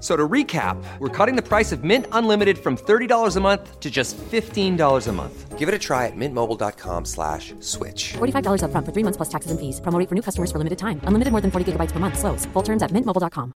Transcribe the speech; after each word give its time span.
So 0.00 0.16
to 0.16 0.28
recap, 0.28 0.76
we're 1.00 1.08
cutting 1.08 1.34
the 1.34 1.42
price 1.42 1.72
of 1.72 1.82
Mint 1.82 2.06
Unlimited 2.12 2.58
from 2.58 2.76
$30 2.76 3.36
a 3.36 3.40
month 3.40 3.80
to 3.80 3.90
just 3.90 4.16
$15 4.16 5.08
a 5.08 5.12
month. 5.12 5.58
Give 5.58 5.68
it 5.68 5.74
a 5.74 5.78
try 5.78 6.06
at 6.06 6.12
mintmobile.com 6.14 7.04
slash 7.04 7.52
switch. 7.58 8.12
$45 8.18 8.62
up 8.62 8.70
front 8.70 8.86
for 8.86 8.92
three 8.92 9.02
months 9.02 9.16
plus 9.16 9.28
taxes 9.28 9.50
and 9.50 9.58
fees. 9.58 9.80
Promo 9.80 9.98
rate 9.98 10.08
for 10.08 10.14
new 10.14 10.22
customers 10.22 10.52
for 10.52 10.58
limited 10.58 10.78
time. 10.78 11.00
Unlimited 11.02 11.32
more 11.32 11.40
than 11.40 11.50
40 11.50 11.72
gigabytes 11.72 11.90
per 11.90 11.98
month. 11.98 12.16
Slows. 12.16 12.46
Full 12.52 12.62
terms 12.62 12.84
at 12.84 12.92
mintmobile.com. 12.92 13.52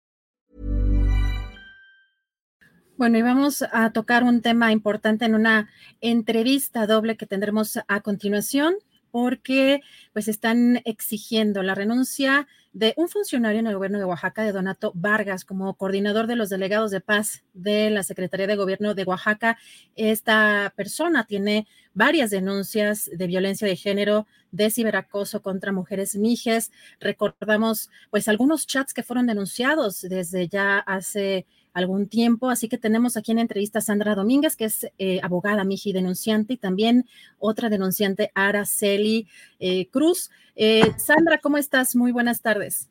Bueno, 2.96 3.16
y 3.16 3.22
vamos 3.22 3.62
a 3.72 3.90
tocar 3.90 4.24
un 4.24 4.42
tema 4.42 4.72
importante 4.72 5.24
en 5.24 5.36
una 5.36 5.68
entrevista 6.00 6.84
doble 6.88 7.16
que 7.16 7.26
tendremos 7.26 7.78
a 7.86 8.00
continuación 8.00 8.74
porque 9.12 9.80
pues 10.12 10.26
están 10.26 10.82
exigiendo 10.84 11.62
la 11.62 11.76
renuncia 11.76 12.48
de 12.72 12.94
un 12.96 13.08
funcionario 13.08 13.60
en 13.60 13.66
el 13.66 13.74
gobierno 13.74 13.98
de 13.98 14.04
Oaxaca, 14.04 14.42
de 14.42 14.52
Donato 14.52 14.92
Vargas, 14.94 15.44
como 15.44 15.74
coordinador 15.74 16.26
de 16.26 16.36
los 16.36 16.48
delegados 16.48 16.90
de 16.90 17.00
paz 17.00 17.42
de 17.54 17.90
la 17.90 18.02
Secretaría 18.02 18.46
de 18.46 18.56
Gobierno 18.56 18.94
de 18.94 19.04
Oaxaca. 19.04 19.58
Esta 19.96 20.72
persona 20.76 21.26
tiene 21.26 21.66
varias 21.94 22.30
denuncias 22.30 23.10
de 23.12 23.26
violencia 23.26 23.66
de 23.66 23.76
género, 23.76 24.26
de 24.52 24.70
ciberacoso 24.70 25.42
contra 25.42 25.72
mujeres 25.72 26.14
mijes. 26.14 26.70
Recordamos 27.00 27.90
pues 28.10 28.28
algunos 28.28 28.66
chats 28.66 28.94
que 28.94 29.02
fueron 29.02 29.26
denunciados 29.26 30.02
desde 30.02 30.48
ya 30.48 30.78
hace 30.78 31.46
algún 31.78 32.08
tiempo. 32.08 32.50
Así 32.50 32.68
que 32.68 32.78
tenemos 32.78 33.16
aquí 33.16 33.32
en 33.32 33.38
entrevista 33.38 33.78
a 33.78 33.82
Sandra 33.82 34.14
Domínguez, 34.14 34.56
que 34.56 34.66
es 34.66 34.86
eh, 34.98 35.20
abogada, 35.22 35.64
miji 35.64 35.92
denunciante, 35.92 36.54
y 36.54 36.56
también 36.56 37.06
otra 37.38 37.68
denunciante, 37.68 38.30
Araceli 38.34 39.28
eh, 39.60 39.88
Cruz. 39.90 40.30
Eh, 40.56 40.92
Sandra, 40.98 41.38
¿cómo 41.38 41.56
estás? 41.56 41.96
Muy 41.96 42.12
buenas 42.12 42.42
tardes. 42.42 42.88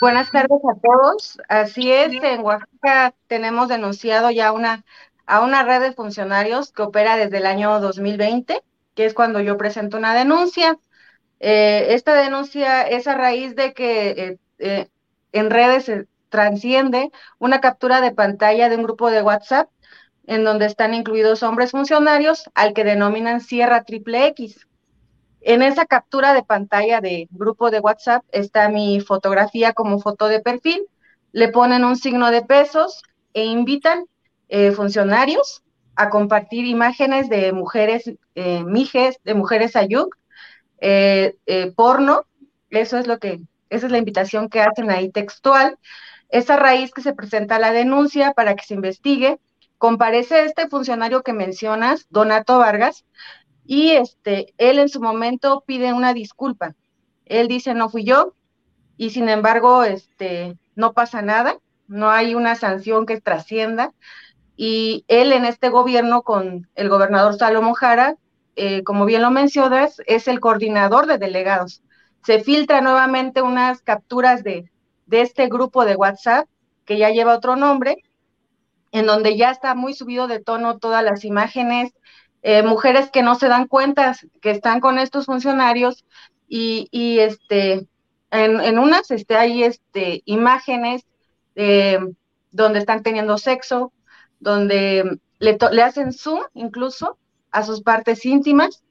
Buenas 0.00 0.30
tardes 0.30 0.60
a 0.64 0.80
todos. 0.80 1.38
Así 1.48 1.90
es, 1.90 2.12
en 2.12 2.40
Oaxaca 2.40 3.14
tenemos 3.28 3.68
denunciado 3.68 4.30
ya 4.30 4.52
una, 4.52 4.84
a 5.26 5.40
una 5.40 5.62
red 5.62 5.80
de 5.80 5.92
funcionarios 5.92 6.72
que 6.72 6.82
opera 6.82 7.16
desde 7.16 7.38
el 7.38 7.46
año 7.46 7.80
2020, 7.80 8.62
que 8.94 9.04
es 9.04 9.14
cuando 9.14 9.40
yo 9.40 9.56
presento 9.56 9.96
una 9.96 10.14
denuncia. 10.14 10.78
esta 11.38 12.14
denuncia 12.14 12.82
es 12.82 13.06
a 13.06 13.14
raíz 13.14 13.54
de 13.54 13.74
que 13.74 14.38
en 15.32 15.50
redes 15.50 16.08
transciende 16.28 17.10
una 17.38 17.60
captura 17.60 18.00
de 18.00 18.12
pantalla 18.12 18.68
de 18.68 18.76
un 18.76 18.82
grupo 18.82 19.10
de 19.10 19.22
WhatsApp 19.22 19.68
en 20.26 20.44
donde 20.44 20.66
están 20.66 20.94
incluidos 20.94 21.42
hombres 21.42 21.70
funcionarios 21.70 22.44
al 22.54 22.72
que 22.74 22.84
denominan 22.84 23.40
Sierra 23.40 23.84
Triple 23.84 24.26
X. 24.28 24.66
En 25.40 25.62
esa 25.62 25.86
captura 25.86 26.34
de 26.34 26.42
pantalla 26.42 27.00
de 27.00 27.28
grupo 27.30 27.70
de 27.70 27.78
WhatsApp 27.78 28.24
está 28.32 28.68
mi 28.68 29.00
fotografía 29.00 29.72
como 29.72 30.00
foto 30.00 30.26
de 30.28 30.40
perfil, 30.40 30.84
le 31.32 31.48
ponen 31.48 31.84
un 31.84 31.96
signo 31.96 32.30
de 32.30 32.42
pesos 32.42 33.02
e 33.32 33.44
invitan 33.44 34.06
eh, 34.48 34.72
funcionarios 34.72 35.62
a 35.94 36.10
compartir 36.10 36.66
imágenes 36.66 37.28
de 37.28 37.52
mujeres 37.52 38.10
eh, 38.34 38.64
mijes, 38.64 39.18
de 39.22 39.34
mujeres 39.34 39.76
ayuk, 39.76 40.16
eh, 40.78 41.36
porno, 41.76 42.22
eso 42.70 42.98
es 42.98 43.06
lo 43.06 43.18
que, 43.18 43.40
esa 43.70 43.86
es 43.86 43.92
la 43.92 43.98
invitación 43.98 44.48
que 44.48 44.60
hacen 44.60 44.90
ahí 44.90 45.10
textual, 45.10 45.78
esa 46.28 46.56
raíz 46.56 46.92
que 46.92 47.02
se 47.02 47.14
presenta 47.14 47.58
la 47.58 47.72
denuncia 47.72 48.32
para 48.32 48.54
que 48.56 48.64
se 48.64 48.74
investigue. 48.74 49.38
Comparece 49.78 50.44
este 50.44 50.68
funcionario 50.68 51.22
que 51.22 51.32
mencionas, 51.32 52.06
Donato 52.10 52.58
Vargas, 52.58 53.04
y 53.64 53.90
este, 53.90 54.54
él 54.58 54.78
en 54.78 54.88
su 54.88 55.00
momento 55.00 55.64
pide 55.66 55.92
una 55.92 56.14
disculpa. 56.14 56.74
Él 57.24 57.48
dice, 57.48 57.74
no 57.74 57.88
fui 57.88 58.04
yo, 58.04 58.34
y 58.96 59.10
sin 59.10 59.28
embargo, 59.28 59.84
este, 59.84 60.56
no 60.74 60.92
pasa 60.92 61.20
nada, 61.22 61.58
no 61.88 62.10
hay 62.10 62.34
una 62.34 62.54
sanción 62.54 63.06
que 63.06 63.20
trascienda. 63.20 63.92
Y 64.56 65.04
él 65.08 65.32
en 65.32 65.44
este 65.44 65.68
gobierno 65.68 66.22
con 66.22 66.68
el 66.74 66.88
gobernador 66.88 67.36
Salomón 67.36 67.74
Jara, 67.74 68.16
eh, 68.54 68.82
como 68.84 69.04
bien 69.04 69.22
lo 69.22 69.30
mencionas, 69.30 70.00
es 70.06 70.28
el 70.28 70.40
coordinador 70.40 71.06
de 71.06 71.18
delegados. 71.18 71.82
Se 72.24 72.40
filtra 72.40 72.80
nuevamente 72.80 73.42
unas 73.42 73.82
capturas 73.82 74.42
de, 74.42 74.70
de 75.06 75.22
este 75.22 75.48
grupo 75.48 75.84
de 75.84 75.96
WhatsApp, 75.96 76.48
que 76.84 76.98
ya 76.98 77.10
lleva 77.10 77.36
otro 77.36 77.56
nombre, 77.56 78.02
en 78.92 79.06
donde 79.06 79.36
ya 79.36 79.50
está 79.50 79.74
muy 79.74 79.94
subido 79.94 80.26
de 80.26 80.40
tono 80.40 80.78
todas 80.78 81.02
las 81.02 81.24
imágenes, 81.24 81.92
eh, 82.42 82.62
mujeres 82.62 83.10
que 83.10 83.22
no 83.22 83.34
se 83.34 83.48
dan 83.48 83.66
cuenta 83.66 84.14
que 84.40 84.50
están 84.50 84.80
con 84.80 84.98
estos 84.98 85.26
funcionarios 85.26 86.04
y, 86.48 86.88
y 86.90 87.18
este, 87.18 87.88
en, 88.30 88.78
unas 88.78 89.10
este, 89.10 89.36
hay 89.36 89.64
este, 89.64 90.22
imágenes 90.26 91.06
eh, 91.56 91.98
donde 92.52 92.78
están 92.78 93.02
teniendo 93.02 93.38
sexo, 93.38 93.92
donde 94.38 95.18
le, 95.38 95.58
le 95.72 95.82
hacen 95.82 96.12
zoom 96.12 96.40
incluso 96.54 97.18
a 97.50 97.64
sus 97.64 97.82
partes 97.82 98.24
íntimas. 98.24 98.82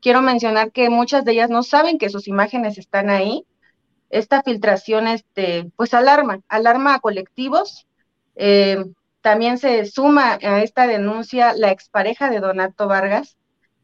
Quiero 0.00 0.22
mencionar 0.22 0.72
que 0.72 0.88
muchas 0.88 1.24
de 1.24 1.32
ellas 1.32 1.50
no 1.50 1.62
saben 1.62 1.98
que 1.98 2.08
sus 2.08 2.26
imágenes 2.28 2.78
están 2.78 3.10
ahí 3.10 3.44
esta 4.12 4.42
filtración, 4.42 5.08
este, 5.08 5.72
pues 5.74 5.94
alarma, 5.94 6.40
alarma 6.48 6.94
a 6.94 7.00
colectivos. 7.00 7.88
Eh, 8.36 8.84
también 9.22 9.56
se 9.58 9.86
suma 9.86 10.38
a 10.42 10.62
esta 10.62 10.86
denuncia 10.86 11.54
la 11.54 11.70
expareja 11.70 12.30
de 12.30 12.40
Donato 12.40 12.86
Vargas. 12.86 13.36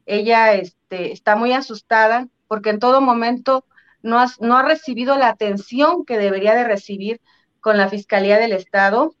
Ella 0.05 0.53
este, 0.53 1.11
está 1.11 1.35
muy 1.35 1.51
asustada 1.53 2.27
porque 2.47 2.69
en 2.69 2.79
todo 2.79 3.01
momento 3.01 3.65
no, 4.03 4.23
no 4.39 4.57
ha 4.57 4.63
recibido 4.63 5.17
la 5.17 5.29
atención 5.29 6.05
que 6.05 6.19
debería 6.19 6.53
de 6.53 6.63
recibir 6.63 7.21
con 7.59 7.77
la 7.77 7.89
Fiscalía 7.89 8.37
del 8.37 8.53
Estado. 8.53 9.15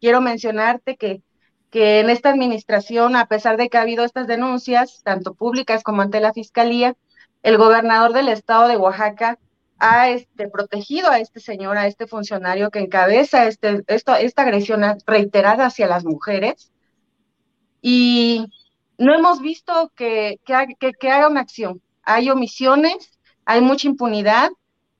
Quiero 0.00 0.20
mencionarte 0.20 0.96
que, 0.96 1.22
que 1.70 2.00
en 2.00 2.10
esta 2.10 2.30
administración, 2.30 3.14
a 3.14 3.26
pesar 3.26 3.56
de 3.56 3.68
que 3.68 3.78
ha 3.78 3.82
habido 3.82 4.04
estas 4.04 4.26
denuncias, 4.26 5.02
tanto 5.04 5.34
públicas 5.34 5.84
como 5.84 6.02
ante 6.02 6.20
la 6.20 6.32
Fiscalía, 6.32 6.96
el 7.44 7.58
gobernador 7.58 8.12
del 8.12 8.28
Estado 8.28 8.66
de 8.66 8.76
Oaxaca 8.76 9.38
ha 9.78 10.10
este, 10.10 10.48
protegido 10.48 11.10
a 11.10 11.20
este 11.20 11.40
señor, 11.40 11.78
a 11.78 11.86
este 11.86 12.06
funcionario 12.06 12.70
que 12.70 12.80
encabeza 12.80 13.46
este, 13.46 13.84
esta 13.86 14.42
agresión 14.42 14.82
reiterada 15.06 15.66
hacia 15.66 15.86
las 15.86 16.04
mujeres. 16.04 16.72
Y 17.80 18.46
no 18.98 19.14
hemos 19.14 19.40
visto 19.40 19.92
que, 19.94 20.40
que, 20.44 21.10
haga 21.10 21.28
una 21.28 21.40
acción. 21.40 21.80
Hay 22.02 22.30
omisiones, 22.30 23.18
hay 23.44 23.60
mucha 23.60 23.88
impunidad 23.88 24.50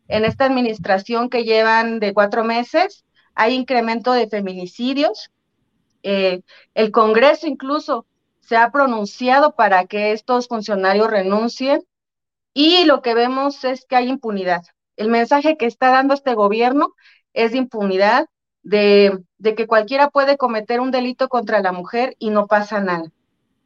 en 0.06 0.24
esta 0.24 0.44
administración 0.44 1.28
que 1.28 1.44
llevan 1.44 1.98
de 1.98 2.14
cuatro 2.14 2.44
meses, 2.44 3.04
hay 3.34 3.54
incremento 3.54 4.12
de 4.12 4.28
feminicidios. 4.28 5.30
Eh, 6.02 6.42
el 6.74 6.92
Congreso 6.92 7.46
incluso 7.46 8.06
se 8.40 8.56
ha 8.56 8.70
pronunciado 8.70 9.54
para 9.54 9.86
que 9.86 10.12
estos 10.12 10.48
funcionarios 10.48 11.10
renuncien 11.10 11.82
y 12.54 12.84
lo 12.84 13.02
que 13.02 13.14
vemos 13.14 13.64
es 13.64 13.84
que 13.84 13.96
hay 13.96 14.08
impunidad. 14.08 14.62
El 14.98 15.08
mensaje 15.08 15.56
que 15.56 15.66
está 15.66 15.90
dando 15.90 16.12
este 16.12 16.34
gobierno 16.34 16.94
es 17.32 17.52
de 17.52 17.58
impunidad, 17.58 18.26
de, 18.62 19.24
que 19.56 19.66
cualquiera 19.68 20.10
puede 20.10 20.36
cometer 20.36 20.80
un 20.80 20.90
delito 20.90 21.28
contra 21.28 21.60
la 21.60 21.70
mujer 21.70 22.16
y 22.18 22.30
no 22.30 22.48
pasa 22.48 22.80
nada. 22.80 23.10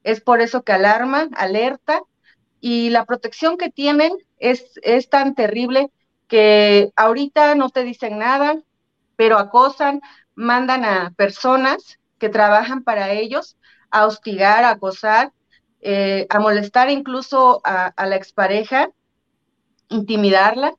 Es 0.05 0.21
por 0.21 0.43
eso 0.43 0.63
que 0.63 0.73
alarma, 0.73 1.29
alerta, 1.35 2.03
y 2.61 2.91
la 2.91 3.07
protección 3.07 3.57
que 3.57 3.71
tienen 3.71 4.13
es, 4.39 4.63
tan 5.09 5.35
terrible 5.35 5.91
que 6.29 6.93
ahorita 6.97 7.55
no 7.55 7.71
te 7.71 7.83
dicen 7.83 8.19
nada, 8.19 8.59
pero 9.17 9.39
acosan, 9.39 10.03
mandan 10.35 10.85
a 10.85 11.13
personas 11.17 11.99
que 12.19 12.29
trabajan 12.29 12.85
para 12.85 13.11
ellos 13.11 13.57
a 13.91 14.07
hostigar, 14.07 14.65
a 14.65 14.71
acosar, 14.71 15.33
eh, 15.81 16.27
a 16.29 16.39
molestar 16.41 16.91
incluso 16.91 17.63
a, 17.65 17.95
la 18.07 18.17
expareja 18.17 18.91
intimidarla. 19.89 20.75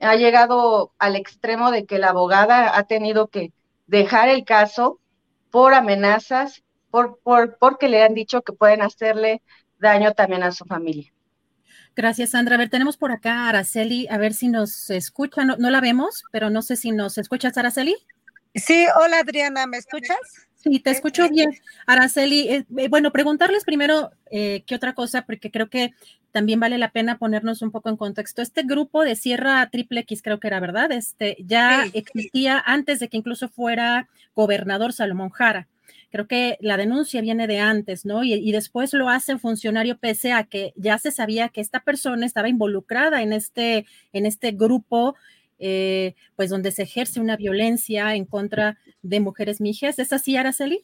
Ha 0.00 0.16
llegado 0.16 0.92
al 0.98 1.16
extremo 1.16 1.70
de 1.70 1.84
que 1.84 1.98
la 1.98 2.08
abogada 2.08 2.76
ha 2.76 2.84
tenido 2.84 3.28
que 3.28 3.52
dejar 3.86 4.28
el 4.28 4.44
caso 4.44 4.98
por 5.50 5.74
amenazas, 5.74 6.62
por, 6.90 7.18
por, 7.22 7.58
porque 7.58 7.88
le 7.88 8.02
han 8.02 8.14
dicho 8.14 8.42
que 8.42 8.52
pueden 8.52 8.82
hacerle 8.82 9.42
daño 9.78 10.12
también 10.12 10.42
a 10.42 10.52
su 10.52 10.64
familia. 10.64 11.12
Gracias, 11.96 12.30
Sandra. 12.30 12.54
A 12.54 12.58
ver, 12.58 12.70
tenemos 12.70 12.96
por 12.96 13.12
acá 13.12 13.44
a 13.44 13.48
Araceli, 13.48 14.06
a 14.08 14.16
ver 14.16 14.32
si 14.32 14.48
nos 14.48 14.90
escucha. 14.90 15.44
No, 15.44 15.56
no 15.56 15.70
la 15.70 15.80
vemos, 15.80 16.24
pero 16.32 16.48
no 16.50 16.62
sé 16.62 16.76
si 16.76 16.92
nos 16.92 17.18
escuchas, 17.18 17.56
Araceli. 17.58 17.96
Sí, 18.54 18.86
hola 19.00 19.20
Adriana, 19.20 19.66
¿me 19.66 19.76
escuchas? 19.76 20.18
Sí, 20.56 20.78
te 20.80 20.90
escucho 20.90 21.28
bien. 21.28 21.50
Araceli, 21.86 22.48
eh, 22.48 22.66
eh, 22.76 22.88
bueno, 22.88 23.12
preguntarles 23.12 23.64
primero 23.64 24.10
eh, 24.30 24.62
qué 24.66 24.74
otra 24.74 24.94
cosa, 24.94 25.22
porque 25.22 25.50
creo 25.50 25.70
que 25.70 25.92
también 26.32 26.60
vale 26.60 26.78
la 26.78 26.90
pena 26.90 27.18
ponernos 27.18 27.62
un 27.62 27.70
poco 27.70 27.88
en 27.88 27.96
contexto. 27.96 28.42
Este 28.42 28.62
grupo 28.62 29.02
de 29.04 29.16
Sierra 29.16 29.68
Triple 29.70 30.00
X, 30.00 30.22
creo 30.22 30.40
que 30.40 30.48
era 30.48 30.60
verdad, 30.60 30.92
este 30.92 31.36
ya 31.40 31.84
existía 31.92 32.62
antes 32.64 33.00
de 33.00 33.08
que 33.08 33.16
incluso 33.16 33.48
fuera 33.48 34.08
gobernador 34.34 34.92
Salomón 34.92 35.30
Jara. 35.30 35.68
Creo 36.10 36.26
que 36.26 36.58
la 36.60 36.76
denuncia 36.76 37.20
viene 37.20 37.46
de 37.46 37.60
antes, 37.60 38.04
¿no? 38.04 38.24
Y, 38.24 38.34
y, 38.34 38.50
después 38.50 38.92
lo 38.94 39.08
hace 39.08 39.38
funcionario 39.38 39.96
pese 39.96 40.32
a 40.32 40.42
que 40.42 40.72
ya 40.74 40.98
se 40.98 41.12
sabía 41.12 41.48
que 41.50 41.60
esta 41.60 41.80
persona 41.80 42.26
estaba 42.26 42.48
involucrada 42.48 43.22
en 43.22 43.32
este, 43.32 43.86
en 44.12 44.26
este 44.26 44.50
grupo 44.50 45.14
eh, 45.62 46.14
pues 46.36 46.48
donde 46.48 46.72
se 46.72 46.84
ejerce 46.84 47.20
una 47.20 47.36
violencia 47.36 48.14
en 48.14 48.24
contra 48.24 48.78
de 49.02 49.20
mujeres 49.20 49.60
mijas. 49.60 49.98
¿Es 49.98 50.10
así, 50.12 50.36
Araceli? 50.36 50.80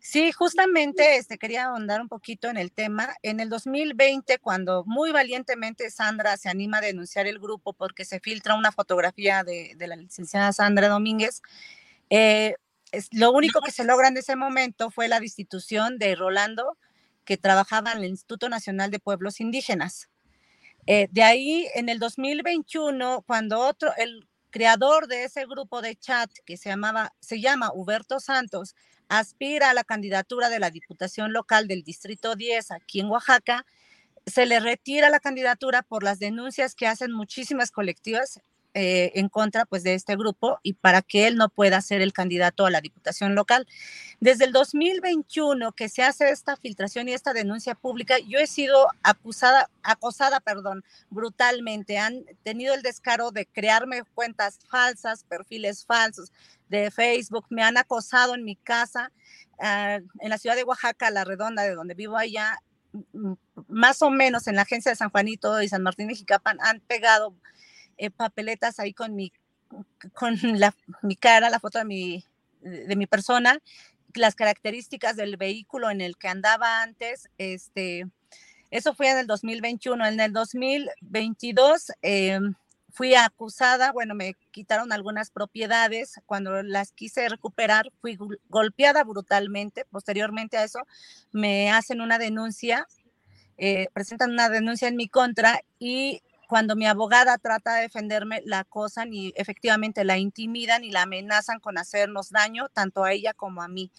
Sí, 0.00 0.32
justamente 0.32 1.16
este, 1.16 1.38
quería 1.38 1.66
ahondar 1.66 2.00
un 2.00 2.08
poquito 2.08 2.48
en 2.48 2.56
el 2.56 2.72
tema. 2.72 3.14
En 3.22 3.40
el 3.40 3.48
2020, 3.48 4.38
cuando 4.38 4.84
muy 4.84 5.12
valientemente 5.12 5.90
Sandra 5.90 6.36
se 6.36 6.48
anima 6.48 6.78
a 6.78 6.82
denunciar 6.82 7.26
el 7.26 7.38
grupo 7.38 7.72
porque 7.72 8.04
se 8.04 8.20
filtra 8.20 8.54
una 8.56 8.72
fotografía 8.72 9.44
de, 9.44 9.74
la 9.78 9.96
licenciada 9.96 10.52
Sandra 10.52 10.88
Domínguez, 10.88 11.42
eh, 12.10 12.54
es, 12.92 13.08
lo 13.12 13.32
único 13.32 13.60
que 13.60 13.72
se 13.72 13.84
logra 13.84 14.08
en 14.08 14.16
ese 14.16 14.36
momento 14.36 14.90
fue 14.90 15.08
la 15.08 15.20
destitución 15.20 15.98
de 15.98 16.14
Rolando, 16.14 16.78
que 17.24 17.36
trabajaba 17.36 17.92
en 17.92 17.98
el 17.98 18.04
Instituto 18.06 18.48
Nacional 18.48 18.90
de 18.90 19.00
Pueblos 19.00 19.40
Indígenas. 19.40 20.08
Eh, 20.86 21.08
de 21.10 21.22
ahí, 21.24 21.66
en 21.74 21.88
el 21.88 21.98
2021, 21.98 23.24
cuando 23.26 23.58
otro, 23.58 23.92
el 23.96 24.28
creador 24.50 25.08
de 25.08 25.24
ese 25.24 25.44
grupo 25.46 25.82
de 25.82 25.96
chat 25.96 26.30
que 26.44 26.56
se 26.56 26.68
llamaba, 26.68 27.12
se 27.20 27.40
llama 27.40 27.72
Huberto 27.74 28.20
Santos, 28.20 28.74
aspira 29.08 29.70
a 29.70 29.74
la 29.74 29.84
candidatura 29.84 30.48
de 30.48 30.58
la 30.58 30.70
Diputación 30.70 31.32
Local 31.32 31.68
del 31.68 31.82
Distrito 31.82 32.34
10 32.34 32.70
aquí 32.72 33.00
en 33.00 33.06
Oaxaca, 33.06 33.64
se 34.26 34.46
le 34.46 34.58
retira 34.60 35.08
la 35.10 35.20
candidatura 35.20 35.82
por 35.82 36.02
las 36.02 36.18
denuncias 36.18 36.74
que 36.74 36.86
hacen 36.86 37.12
muchísimas 37.12 37.70
colectivas 37.70 38.40
eh, 38.78 39.18
en 39.18 39.30
contra 39.30 39.64
pues, 39.64 39.82
de 39.84 39.94
este 39.94 40.16
grupo 40.16 40.60
y 40.62 40.74
para 40.74 41.00
que 41.00 41.26
él 41.26 41.36
no 41.36 41.48
pueda 41.48 41.80
ser 41.80 42.02
el 42.02 42.12
candidato 42.12 42.66
a 42.66 42.70
la 42.70 42.82
diputación 42.82 43.34
local. 43.34 43.66
Desde 44.20 44.44
el 44.44 44.52
2021 44.52 45.72
que 45.72 45.88
se 45.88 46.02
hace 46.02 46.28
esta 46.28 46.56
filtración 46.56 47.08
y 47.08 47.14
esta 47.14 47.32
denuncia 47.32 47.74
pública, 47.74 48.18
yo 48.18 48.38
he 48.38 48.46
sido 48.46 48.88
acusada, 49.02 49.70
acosada, 49.82 50.40
perdón, 50.40 50.84
brutalmente. 51.08 51.96
Han 51.96 52.26
tenido 52.42 52.74
el 52.74 52.82
descaro 52.82 53.30
de 53.30 53.46
crearme 53.46 54.02
cuentas 54.14 54.58
falsas, 54.68 55.24
perfiles 55.24 55.86
falsos 55.86 56.30
de 56.68 56.90
Facebook, 56.90 57.46
me 57.48 57.62
han 57.62 57.78
acosado 57.78 58.34
en 58.34 58.44
mi 58.44 58.56
casa, 58.56 59.10
uh, 59.58 60.04
en 60.20 60.28
la 60.28 60.36
ciudad 60.36 60.54
de 60.54 60.64
Oaxaca, 60.64 61.10
La 61.10 61.24
Redonda, 61.24 61.62
de 61.62 61.74
donde 61.74 61.94
vivo 61.94 62.18
allá, 62.18 62.58
más 63.68 64.02
o 64.02 64.10
menos 64.10 64.46
en 64.48 64.56
la 64.56 64.62
agencia 64.62 64.90
de 64.90 64.96
San 64.96 65.08
Juanito 65.08 65.62
y 65.62 65.68
San 65.68 65.82
Martín 65.82 66.08
de 66.08 66.14
Jicapan 66.14 66.58
han 66.60 66.80
pegado 66.80 67.34
eh, 67.98 68.10
papeletas 68.10 68.78
ahí 68.78 68.92
con 68.92 69.14
mi, 69.14 69.32
con 70.14 70.36
la, 70.42 70.74
mi 71.02 71.16
cara, 71.16 71.50
la 71.50 71.60
foto 71.60 71.78
de 71.78 71.84
mi, 71.84 72.24
de 72.60 72.96
mi 72.96 73.06
persona, 73.06 73.60
las 74.14 74.34
características 74.34 75.16
del 75.16 75.36
vehículo 75.36 75.90
en 75.90 76.00
el 76.00 76.16
que 76.16 76.28
andaba 76.28 76.82
antes, 76.82 77.28
este, 77.38 78.06
eso 78.70 78.94
fue 78.94 79.10
en 79.10 79.18
el 79.18 79.26
2021. 79.26 80.06
En 80.06 80.20
el 80.20 80.32
2022 80.32 81.92
eh, 82.02 82.40
fui 82.90 83.14
acusada, 83.14 83.92
bueno, 83.92 84.14
me 84.14 84.34
quitaron 84.50 84.92
algunas 84.92 85.30
propiedades. 85.30 86.20
Cuando 86.26 86.62
las 86.62 86.92
quise 86.92 87.28
recuperar, 87.28 87.92
fui 88.00 88.18
golpeada 88.48 89.04
brutalmente. 89.04 89.84
Posteriormente 89.84 90.56
a 90.56 90.64
eso, 90.64 90.80
me 91.32 91.70
hacen 91.70 92.00
una 92.00 92.18
denuncia, 92.18 92.86
eh, 93.58 93.88
presentan 93.92 94.32
una 94.32 94.48
denuncia 94.48 94.88
en 94.88 94.96
mi 94.96 95.08
contra 95.08 95.60
y 95.78 96.22
cuando 96.46 96.76
mi 96.76 96.86
abogada 96.86 97.38
trata 97.38 97.74
de 97.74 97.82
defenderme, 97.82 98.42
la 98.44 98.60
acosan 98.60 99.12
y 99.12 99.32
efectivamente 99.36 100.04
la 100.04 100.18
intimidan 100.18 100.84
y 100.84 100.90
la 100.90 101.02
amenazan 101.02 101.60
con 101.60 101.78
hacernos 101.78 102.30
daño, 102.30 102.68
tanto 102.68 103.04
a 103.04 103.12
ella 103.12 103.34
como 103.34 103.62
a 103.62 103.68
mí. 103.68 103.90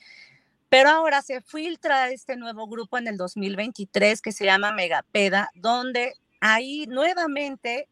Pero 0.69 0.89
ahora 0.89 1.21
se 1.21 1.41
filtra 1.41 2.09
este 2.09 2.35
nuevo 2.35 2.67
grupo 2.67 2.97
en 2.97 3.07
el 3.07 3.17
2023 3.17 4.21
que 4.21 4.31
se 4.31 4.45
llama 4.45 4.71
Megapeda, 4.71 5.49
donde 5.55 6.13
ahí 6.41 6.85
nuevamente 6.87 7.89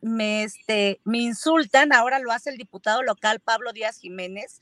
me, 0.00 0.42
este, 0.42 1.00
me 1.04 1.18
insultan, 1.18 1.92
ahora 1.92 2.18
lo 2.18 2.32
hace 2.32 2.50
el 2.50 2.58
diputado 2.58 3.02
local 3.02 3.40
Pablo 3.40 3.72
Díaz 3.72 3.98
Jiménez, 3.98 4.60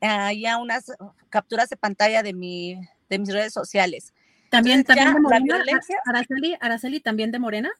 hay 0.00 0.44
unas 0.60 0.92
capturas 1.30 1.68
de 1.68 1.76
pantalla 1.76 2.22
de, 2.22 2.32
mi, 2.32 2.76
de 3.08 3.18
mis 3.18 3.32
redes 3.32 3.52
sociales. 3.52 4.12
También, 4.50 4.84
también 4.84 5.14
de 5.14 5.20
Morena, 5.20 5.62
Araceli, 6.04 6.56
Araceli, 6.60 7.00
también 7.00 7.30
de 7.30 7.38
Morena. 7.38 7.70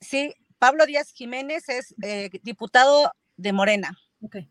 Sí, 0.00 0.34
Pablo 0.58 0.86
Díaz 0.86 1.12
Jiménez 1.12 1.68
es 1.68 1.94
eh, 2.02 2.30
diputado 2.42 3.12
de 3.36 3.52
Morena. 3.52 3.98
Okay. 4.20 4.50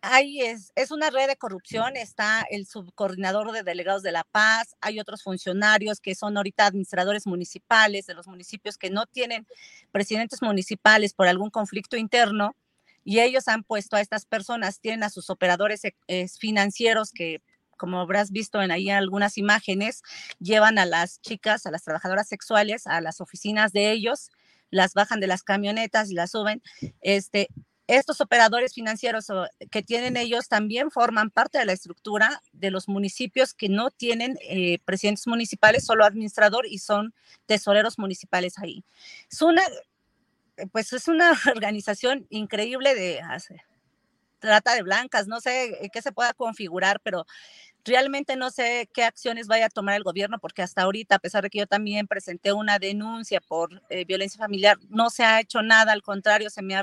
Ahí 0.00 0.40
es, 0.42 0.72
es 0.76 0.92
una 0.92 1.10
red 1.10 1.26
de 1.26 1.36
corrupción, 1.36 1.96
está 1.96 2.46
el 2.50 2.66
subcoordinador 2.66 3.50
de 3.50 3.64
delegados 3.64 4.02
de 4.02 4.12
La 4.12 4.22
Paz, 4.22 4.76
hay 4.80 5.00
otros 5.00 5.24
funcionarios 5.24 6.00
que 6.00 6.14
son 6.14 6.36
ahorita 6.36 6.66
administradores 6.66 7.26
municipales 7.26 8.06
de 8.06 8.14
los 8.14 8.28
municipios 8.28 8.78
que 8.78 8.90
no 8.90 9.06
tienen 9.06 9.44
presidentes 9.90 10.40
municipales 10.40 11.14
por 11.14 11.26
algún 11.26 11.50
conflicto 11.50 11.96
interno 11.96 12.54
y 13.02 13.18
ellos 13.20 13.48
han 13.48 13.64
puesto 13.64 13.96
a 13.96 14.00
estas 14.00 14.24
personas, 14.24 14.78
tienen 14.78 15.02
a 15.02 15.10
sus 15.10 15.30
operadores 15.30 15.82
eh, 15.84 16.28
financieros 16.28 17.10
que 17.10 17.42
como 17.78 18.00
habrás 18.00 18.30
visto 18.30 18.60
en 18.60 18.70
ahí 18.70 18.90
algunas 18.90 19.38
imágenes, 19.38 20.02
llevan 20.38 20.78
a 20.78 20.84
las 20.84 21.22
chicas, 21.22 21.64
a 21.64 21.70
las 21.70 21.84
trabajadoras 21.84 22.28
sexuales, 22.28 22.86
a 22.86 23.00
las 23.00 23.22
oficinas 23.22 23.72
de 23.72 23.90
ellos, 23.92 24.30
las 24.70 24.92
bajan 24.92 25.20
de 25.20 25.28
las 25.28 25.42
camionetas 25.42 26.10
y 26.10 26.14
las 26.14 26.32
suben. 26.32 26.62
Este, 27.00 27.48
estos 27.88 28.20
operadores 28.20 28.74
financieros 28.74 29.28
que 29.70 29.82
tienen 29.82 30.18
ellos 30.18 30.48
también 30.48 30.90
forman 30.90 31.30
parte 31.30 31.58
de 31.58 31.64
la 31.64 31.72
estructura 31.72 32.42
de 32.52 32.70
los 32.70 32.86
municipios 32.86 33.54
que 33.54 33.70
no 33.70 33.90
tienen 33.90 34.36
eh, 34.42 34.78
presidentes 34.84 35.26
municipales, 35.26 35.86
solo 35.86 36.04
administrador 36.04 36.66
y 36.66 36.78
son 36.78 37.14
tesoreros 37.46 37.98
municipales 37.98 38.58
ahí. 38.58 38.84
Es 39.30 39.40
una, 39.40 39.62
pues 40.70 40.92
es 40.92 41.08
una 41.08 41.32
organización 41.50 42.26
increíble 42.28 42.94
de 42.94 43.20
trata 44.38 44.74
de 44.74 44.82
blancas, 44.82 45.26
no 45.26 45.40
sé 45.40 45.90
qué 45.92 46.02
se 46.02 46.12
pueda 46.12 46.32
configurar, 46.34 47.00
pero 47.02 47.26
Realmente 47.84 48.36
no 48.36 48.50
sé 48.50 48.88
qué 48.92 49.04
acciones 49.04 49.46
vaya 49.46 49.66
a 49.66 49.70
tomar 49.70 49.96
el 49.96 50.02
gobierno 50.02 50.38
porque 50.38 50.62
hasta 50.62 50.82
ahorita, 50.82 51.16
a 51.16 51.18
pesar 51.18 51.42
de 51.42 51.50
que 51.50 51.58
yo 51.58 51.66
también 51.66 52.06
presenté 52.06 52.52
una 52.52 52.78
denuncia 52.78 53.40
por 53.40 53.82
eh, 53.88 54.04
violencia 54.04 54.38
familiar, 54.38 54.78
no 54.88 55.10
se 55.10 55.24
ha 55.24 55.40
hecho 55.40 55.62
nada, 55.62 55.92
al 55.92 56.02
contrario, 56.02 56.50
se 56.50 56.62
me 56.62 56.76
ha 56.76 56.82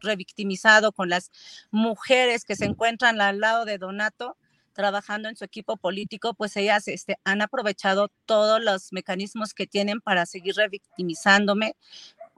revictimizado 0.00 0.92
con 0.92 1.08
las 1.08 1.30
mujeres 1.70 2.44
que 2.44 2.56
se 2.56 2.64
encuentran 2.64 3.20
al 3.20 3.40
lado 3.40 3.64
de 3.64 3.78
Donato 3.78 4.36
trabajando 4.72 5.28
en 5.28 5.34
su 5.34 5.44
equipo 5.44 5.76
político, 5.76 6.34
pues 6.34 6.56
ellas 6.56 6.86
este, 6.86 7.18
han 7.24 7.42
aprovechado 7.42 8.12
todos 8.26 8.62
los 8.62 8.92
mecanismos 8.92 9.52
que 9.52 9.66
tienen 9.66 10.00
para 10.00 10.24
seguir 10.24 10.54
revictimizándome 10.54 11.74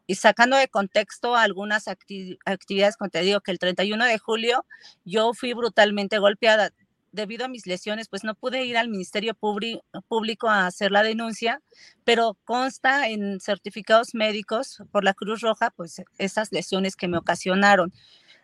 y 0.06 0.14
sacando 0.14 0.56
de 0.56 0.66
contexto 0.66 1.36
algunas 1.36 1.86
actividades, 1.86 2.96
como 2.96 3.10
te 3.10 3.20
digo, 3.20 3.42
que 3.42 3.52
el 3.52 3.58
31 3.58 4.04
de 4.06 4.18
julio 4.18 4.66
yo 5.04 5.34
fui 5.34 5.52
brutalmente 5.52 6.18
golpeada 6.18 6.70
debido 7.12 7.44
a 7.44 7.48
mis 7.48 7.66
lesiones, 7.66 8.08
pues 8.08 8.24
no 8.24 8.34
pude 8.34 8.64
ir 8.64 8.76
al 8.76 8.88
Ministerio 8.88 9.34
Público 9.34 10.48
a 10.48 10.66
hacer 10.66 10.92
la 10.92 11.02
denuncia, 11.02 11.60
pero 12.04 12.36
consta 12.44 13.08
en 13.08 13.40
certificados 13.40 14.14
médicos 14.14 14.82
por 14.92 15.04
la 15.04 15.14
Cruz 15.14 15.40
Roja, 15.40 15.70
pues 15.70 16.02
esas 16.18 16.52
lesiones 16.52 16.96
que 16.96 17.08
me 17.08 17.18
ocasionaron. 17.18 17.92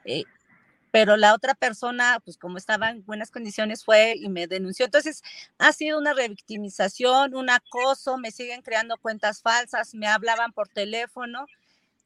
Eh, 0.05 0.25
pero 0.91 1.17
la 1.17 1.35
otra 1.35 1.55
persona, 1.55 2.21
pues 2.25 2.39
como 2.39 2.57
estaba 2.59 2.91
en 2.91 3.05
buenas 3.05 3.31
condiciones, 3.31 3.85
fue 3.85 4.15
y 4.17 4.29
me 4.29 4.47
denunció. 4.47 4.87
Entonces, 4.87 5.23
ha 5.59 5.73
sido 5.73 5.99
una 5.99 6.15
revictimización, 6.15 7.35
un 7.35 7.51
acoso, 7.51 8.17
me 8.17 8.31
siguen 8.31 8.63
creando 8.63 8.97
cuentas 8.97 9.43
falsas, 9.43 9.95
me 9.95 10.07
hablaban 10.07 10.53
por 10.53 10.69
teléfono. 10.69 11.47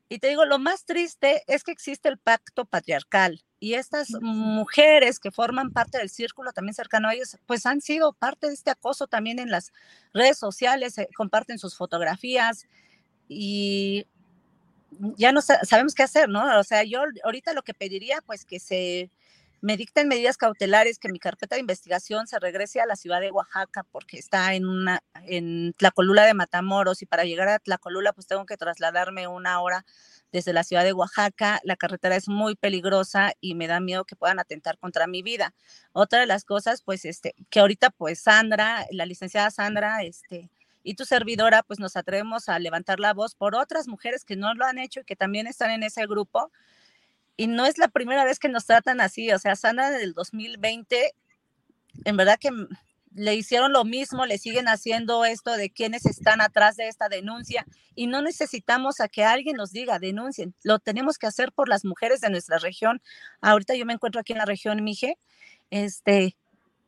Y 0.09 0.19
te 0.19 0.29
digo, 0.29 0.45
lo 0.45 0.59
más 0.59 0.87
triste 0.87 1.45
es 1.47 1.63
que 1.63 1.73
existe 1.73 2.09
el 2.09 2.19
pacto 2.19 2.65
patriarcal 2.65 3.45
y 3.61 3.75
estas 3.75 4.11
mujeres 4.23 5.21
que 5.21 5.31
forman 5.31 5.71
parte 5.71 5.99
del 5.99 6.11
círculo 6.11 6.53
también 6.53 6.75
cercano 6.75 7.09
a 7.09 7.15
ellos, 7.15 7.37
pues 7.47 7.67
han 7.67 7.81
sido 7.83 8.13
parte 8.15 8.49
de 8.49 8.55
este 8.55 8.71
acoso 8.71 9.07
también 9.07 9.39
en 9.39 9.51
las 9.51 9.73
redes 10.15 10.39
sociales, 10.39 10.99
eh, 10.99 11.09
comparten 11.15 11.59
sus 11.59 11.77
fotografías. 11.77 12.67
y 13.29 14.07
ya 15.17 15.33
no 15.33 15.41
sabemos 15.43 15.95
qué 15.95 16.03
hacer, 16.03 16.29
¿no? 16.29 16.59
O 16.59 16.65
sea, 16.65 16.85
yo 16.85 17.03
ahorita 17.25 17.53
lo 17.53 17.63
que 17.63 17.75
pediría, 17.75 18.21
pues 18.27 18.45
que 18.45 18.59
se 18.61 19.11
me 19.61 19.77
dicten 19.77 20.09
medidas 20.09 20.37
cautelares, 20.37 20.99
que 20.99 21.11
mi 21.11 21.19
carpeta 21.19 21.57
de 21.57 21.61
investigación 21.61 22.27
se 22.27 22.39
regrese 22.39 22.81
a 22.81 22.87
la 22.87 22.97
ciudad 22.97 23.21
de 23.21 23.31
Oaxaca, 23.31 23.85
porque 23.91 24.19
está 24.19 24.55
en 24.55 24.67
una, 24.67 25.03
en 25.27 25.75
de 25.79 26.35
Matamoros, 26.35 27.03
y 27.03 27.07
para 27.07 27.25
llegar 27.25 27.49
a 27.49 27.59
Tlacolula, 27.59 28.13
pues 28.13 28.27
tengo 28.27 28.47
que 28.47 28.57
trasladarme 28.57 29.29
una 29.29 29.61
hora 29.61 29.85
desde 30.33 30.53
la 30.53 30.65
ciudad 30.65 30.85
de 30.85 30.93
Oaxaca. 30.93 31.61
La 31.65 31.77
carretera 31.77 32.17
es 32.17 32.29
muy 32.29 32.55
peligrosa 32.55 33.33
y 33.41 33.55
me 33.55 33.67
da 33.67 33.81
miedo 33.81 34.05
que 34.05 34.17
puedan 34.17 34.39
atentar 34.39 34.79
contra 34.79 35.07
mi 35.07 35.23
vida. 35.23 35.55
Otra 35.93 36.21
de 36.21 36.27
las 36.27 36.45
cosas, 36.45 36.83
pues, 36.83 37.05
este, 37.05 37.35
que 37.51 37.61
ahorita, 37.61 37.91
pues, 37.91 38.21
Sandra, 38.21 38.87
la 38.91 39.07
licenciada 39.07 39.51
Sandra, 39.51 40.03
este, 40.03 40.51
y 40.83 40.95
tu 40.95 41.05
servidora, 41.05 41.63
pues 41.63 41.79
nos 41.79 41.97
atrevemos 41.97 42.49
a 42.49 42.59
levantar 42.59 43.01
la 43.01 43.13
voz 43.13 43.35
por 43.35 43.55
otras 43.55 43.89
mujeres 43.89 44.25
que 44.25 44.37
no 44.37 44.55
lo 44.55 44.65
han 44.65 44.79
hecho 44.79 45.01
y 45.01 45.05
que 45.05 45.17
también 45.17 45.47
están 45.47 45.71
en 45.71 45.83
ese 45.83 46.07
grupo. 46.07 46.51
Y 47.37 47.47
no 47.47 47.67
es 47.67 47.79
la 47.79 47.89
primera 47.89 48.25
vez 48.25 48.39
que 48.39 48.49
nos 48.49 48.67
tratan 48.67 49.01
así, 49.01 49.31
o 49.33 49.39
sea, 49.39 49.57
Sandra 49.57 49.91
del 49.91 50.13
2020, 50.13 51.15
en 52.05 52.17
verdad 52.17 52.39
que 52.39 52.51
le 53.13 53.35
hicieron 53.35 53.73
lo 53.73 53.85
mismo, 53.85 54.25
le 54.27 54.39
siguen 54.39 54.69
haciendo 54.69 55.25
esto 55.25 55.53
de 55.53 55.71
quienes 55.71 56.07
están 56.07 56.41
atrás 56.41 56.77
de 56.77 56.89
esta 56.89 57.09
denuncia 57.09 57.67
y 57.95 58.07
no 58.07 58.23
necesitamos 58.23 59.01
a 59.01 59.09
que 59.09 59.25
alguien 59.25 59.57
nos 59.57 59.73
diga, 59.73 59.99
denuncien, 59.99 60.55
lo 60.63 60.79
tenemos 60.79 61.19
que 61.19 61.27
hacer 61.27 61.53
por 61.53 61.69
las 61.69 61.85
mujeres 61.85 62.21
de 62.21 62.31
nuestra 62.31 62.59
región. 62.59 63.03
Ahorita 63.41 63.75
yo 63.75 63.85
me 63.85 63.95
encuentro 63.95 64.21
aquí 64.21 64.33
en 64.33 64.39
la 64.39 64.45
región 64.45 64.85
Mije, 64.85 65.19
este, 65.71 66.37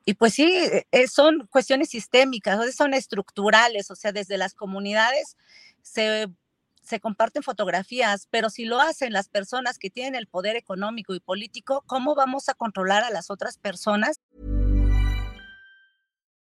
y 0.05 0.15
pues 0.15 0.35
sí, 0.35 0.53
eh, 0.93 1.09
son 1.09 1.47
cuestiones 1.49 1.91
sistémicas, 1.91 2.75
son 2.75 2.95
estructurales, 2.95 3.91
o 3.91 3.97
sea, 3.97 4.13
desde 4.13 4.39
las 4.39 4.55
comunidades 4.55 5.37
se, 5.83 6.29
se 6.83 7.01
comparten 7.01 7.43
fotografías, 7.43 8.29
pero 8.31 8.51
si 8.51 8.65
lo 8.65 8.81
hacen 8.81 9.13
las 9.13 9.29
personas 9.29 9.79
que 9.79 9.91
tienen 9.91 10.15
el 10.15 10.27
poder 10.27 10.57
económico 10.57 11.15
y 11.15 11.21
político, 11.21 11.83
¿cómo 11.87 12.15
vamos 12.15 12.49
a 12.49 12.55
controlar 12.55 13.05
a 13.05 13.11
las 13.11 13.31
otras 13.31 13.59
personas? 13.59 14.17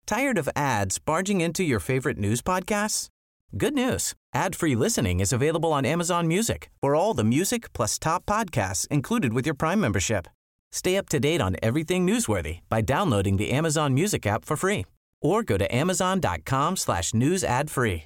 Tired 0.05 0.39
of 0.39 0.50
ads 0.55 0.98
barging 0.98 1.41
into 1.41 1.63
your 1.63 1.79
favorite 1.79 2.17
news 2.17 2.41
podcasts? 2.41 3.10
Good 3.55 3.74
news. 3.74 4.13
Ad-free 4.34 4.75
listening 4.75 5.19
is 5.19 5.31
available 5.34 5.72
on 5.72 5.86
Amazon 5.86 6.27
Music. 6.27 6.69
For 6.81 6.96
all 6.96 7.13
the 7.13 7.24
music 7.24 7.72
plus 7.74 8.00
top 8.00 8.25
podcasts 8.25 8.88
included 8.89 9.34
with 9.34 9.46
your 9.46 9.55
Prime 9.55 9.79
membership. 9.79 10.27
Stay 10.72 10.98
up 10.98 11.10
to 11.10 11.19
date 11.19 11.41
on 11.41 11.55
everything 11.62 12.05
newsworthy 12.05 12.60
by 12.69 12.81
downloading 12.81 13.38
the 13.38 13.51
Amazon 13.51 13.93
Music 13.93 14.25
app 14.27 14.46
for 14.46 14.55
free 14.55 14.86
or 15.22 15.43
go 15.43 15.58
to 15.58 15.75
amazon.com 15.75 16.75
slash 16.77 17.13
news 17.13 17.43
ad 17.43 17.69
free. 17.69 18.05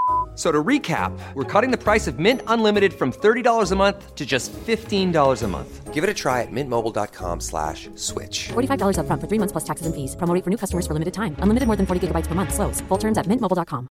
So 0.41 0.51
to 0.51 0.63
recap, 0.63 1.11
we're 1.35 1.45
cutting 1.45 1.69
the 1.69 1.77
price 1.77 2.07
of 2.07 2.17
Mint 2.17 2.41
Unlimited 2.47 2.95
from 2.95 3.11
$30 3.11 3.71
a 3.71 3.75
month 3.75 4.15
to 4.15 4.25
just 4.25 4.51
$15 4.51 5.43
a 5.43 5.47
month. 5.47 5.93
Give 5.93 6.03
it 6.03 6.09
a 6.09 6.15
try 6.15 6.41
at 6.41 6.51
mintmobile.com 6.51 7.39
slash 7.39 7.89
switch. 7.93 8.49
$45 8.49 8.97
up 8.97 9.05
front 9.05 9.21
for 9.21 9.27
three 9.27 9.37
months 9.37 9.51
plus 9.51 9.65
taxes 9.65 9.85
and 9.85 9.93
fees. 9.93 10.15
Promo 10.15 10.33
rate 10.33 10.43
for 10.43 10.49
new 10.49 10.57
customers 10.57 10.87
for 10.87 10.93
limited 10.93 11.13
time. 11.13 11.35
Unlimited 11.43 11.67
more 11.67 11.75
than 11.75 11.85
40 11.85 12.07
gigabytes 12.07 12.27
per 12.27 12.33
month. 12.33 12.55
Slows. 12.55 12.81
Full 12.89 12.97
terms 12.97 13.19
at 13.19 13.27
mintmobile.com. 13.27 13.87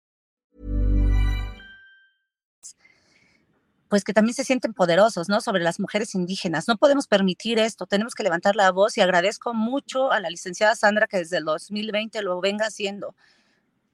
Pues 3.88 4.04
que 4.04 4.14
también 4.14 4.34
se 4.34 4.44
sienten 4.44 4.74
poderosos, 4.74 5.30
¿no? 5.30 5.42
Sobre 5.42 5.62
las 5.62 5.80
mujeres 5.80 6.16
indígenas. 6.16 6.68
No 6.68 6.78
podemos 6.78 7.06
permitir 7.06 7.60
esto. 7.60 7.86
Tenemos 7.86 8.16
que 8.16 8.24
levantar 8.24 8.56
la 8.56 8.72
voz 8.72 8.98
y 8.98 9.02
agradezco 9.02 9.54
mucho 9.54 10.12
a 10.12 10.20
la 10.20 10.32
licenciada 10.32 10.76
Sandra 10.76 11.06
que 11.06 11.18
desde 11.18 11.38
el 11.38 11.46
2020 11.46 12.24
lo 12.24 12.42
venga 12.42 12.66
haciendo, 12.66 13.14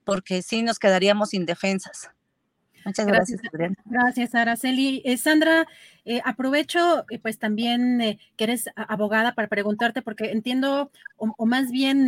porque 0.05 0.41
sí 0.41 0.63
nos 0.63 0.79
quedaríamos 0.79 1.33
indefensas. 1.33 2.14
Muchas 2.85 3.07
gracias, 3.07 3.41
gracias 3.51 3.77
Gracias, 3.85 4.35
Araceli. 4.35 5.01
Eh, 5.05 5.17
Sandra, 5.17 5.67
eh, 6.05 6.21
aprovecho 6.23 7.03
eh, 7.09 7.17
pues 7.19 7.39
también 7.39 8.19
que 8.37 8.43
eres 8.43 8.69
abogada 8.75 9.33
para 9.33 9.47
preguntarte, 9.47 10.03
porque 10.03 10.31
entiendo, 10.31 10.91
o, 11.17 11.45
más 11.47 11.71
bien, 11.71 12.07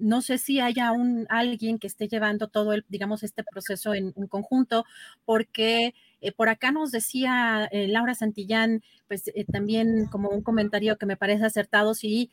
no 0.00 0.20
sé 0.20 0.38
si 0.38 0.58
haya 0.58 0.90
un, 0.92 1.26
alguien 1.28 1.78
que 1.78 1.86
esté 1.86 2.08
llevando 2.08 2.48
todo 2.48 2.72
el, 2.72 2.84
digamos, 2.88 3.22
este 3.22 3.44
proceso 3.44 3.94
en, 3.94 4.12
conjunto, 4.28 4.84
porque 5.24 5.94
por 6.36 6.48
acá 6.48 6.72
nos 6.72 6.90
decía 6.90 7.68
Laura 7.72 8.14
Santillán, 8.14 8.82
pues 9.08 9.30
también 9.52 10.06
como 10.06 10.30
un 10.30 10.42
comentario 10.42 10.96
que 10.98 11.06
me 11.06 11.16
parece 11.16 11.44
acertado, 11.44 11.94
si 11.94 12.30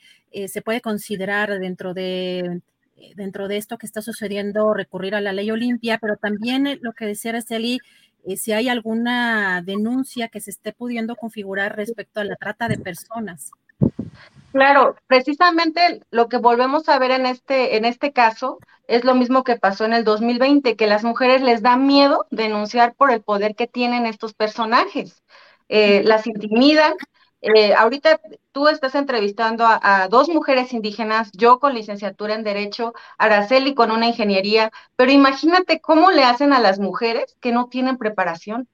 se 0.47 0.61
puede 0.61 0.81
considerar 0.81 1.59
dentro 1.59 1.93
de 1.93 2.39
eh, 2.39 2.61
dentro 3.15 3.47
de 3.47 3.57
esto 3.57 3.77
que 3.77 3.85
está 3.85 4.01
sucediendo 4.01 4.73
recurrir 4.73 5.15
a 5.15 5.21
la 5.21 5.33
ley 5.33 5.51
Olimpia, 5.51 5.97
pero 5.99 6.17
también 6.17 6.67
eh, 6.67 6.79
lo 6.81 6.93
que 6.93 7.05
decía 7.05 7.31
Araceli, 7.31 7.79
eh, 8.25 8.37
si 8.37 8.51
hay 8.51 8.69
alguna 8.69 9.61
denuncia 9.61 10.27
que 10.27 10.41
se 10.41 10.51
esté 10.51 10.73
pudiendo 10.73 11.15
configurar 11.15 11.75
respecto 11.75 12.19
a 12.19 12.23
la 12.23 12.35
trata 12.35 12.67
de 12.67 12.77
personas. 12.77 13.51
Claro, 14.51 14.95
precisamente 15.07 16.01
lo 16.11 16.27
que 16.27 16.37
volvemos 16.37 16.89
a 16.89 16.97
ver 16.99 17.11
en 17.11 17.25
este, 17.25 17.77
en 17.77 17.85
este 17.85 18.11
caso 18.11 18.59
es 18.87 19.03
lo 19.03 19.13
mismo 19.13 19.43
que 19.43 19.57
pasó 19.57 19.85
en 19.85 19.93
el 19.93 20.03
2020, 20.03 20.75
que 20.75 20.87
las 20.87 21.03
mujeres 21.03 21.41
les 21.41 21.61
da 21.61 21.77
miedo 21.77 22.25
denunciar 22.31 22.95
por 22.95 23.11
el 23.11 23.21
poder 23.21 23.55
que 23.55 23.67
tienen 23.67 24.07
estos 24.07 24.33
personajes. 24.33 25.21
las 25.69 26.25
intimidan, 26.25 26.93
eh, 27.41 27.73
ahorita 27.73 28.19
tú 28.51 28.67
estás 28.67 28.95
entrevistando 28.95 29.65
a, 29.65 30.07
dos 30.09 30.27
mujeres 30.29 30.73
indígenas, 30.73 31.31
yo 31.33 31.59
con 31.59 31.73
licenciatura 31.73 32.35
en 32.35 32.43
Derecho, 32.43 32.93
Araceli 33.17 33.73
con 33.73 33.91
una 33.91 34.07
ingeniería, 34.07 34.71
pero 34.95 35.11
imagínate 35.11 35.79
cómo 35.79 36.11
le 36.11 36.23
hacen 36.23 36.51
a 36.51 36.59
las 36.59 36.79
mujeres 36.79 37.37
que 37.39 37.51
no 37.51 37.67
tienen 37.67 37.97
preparación. 37.97 38.67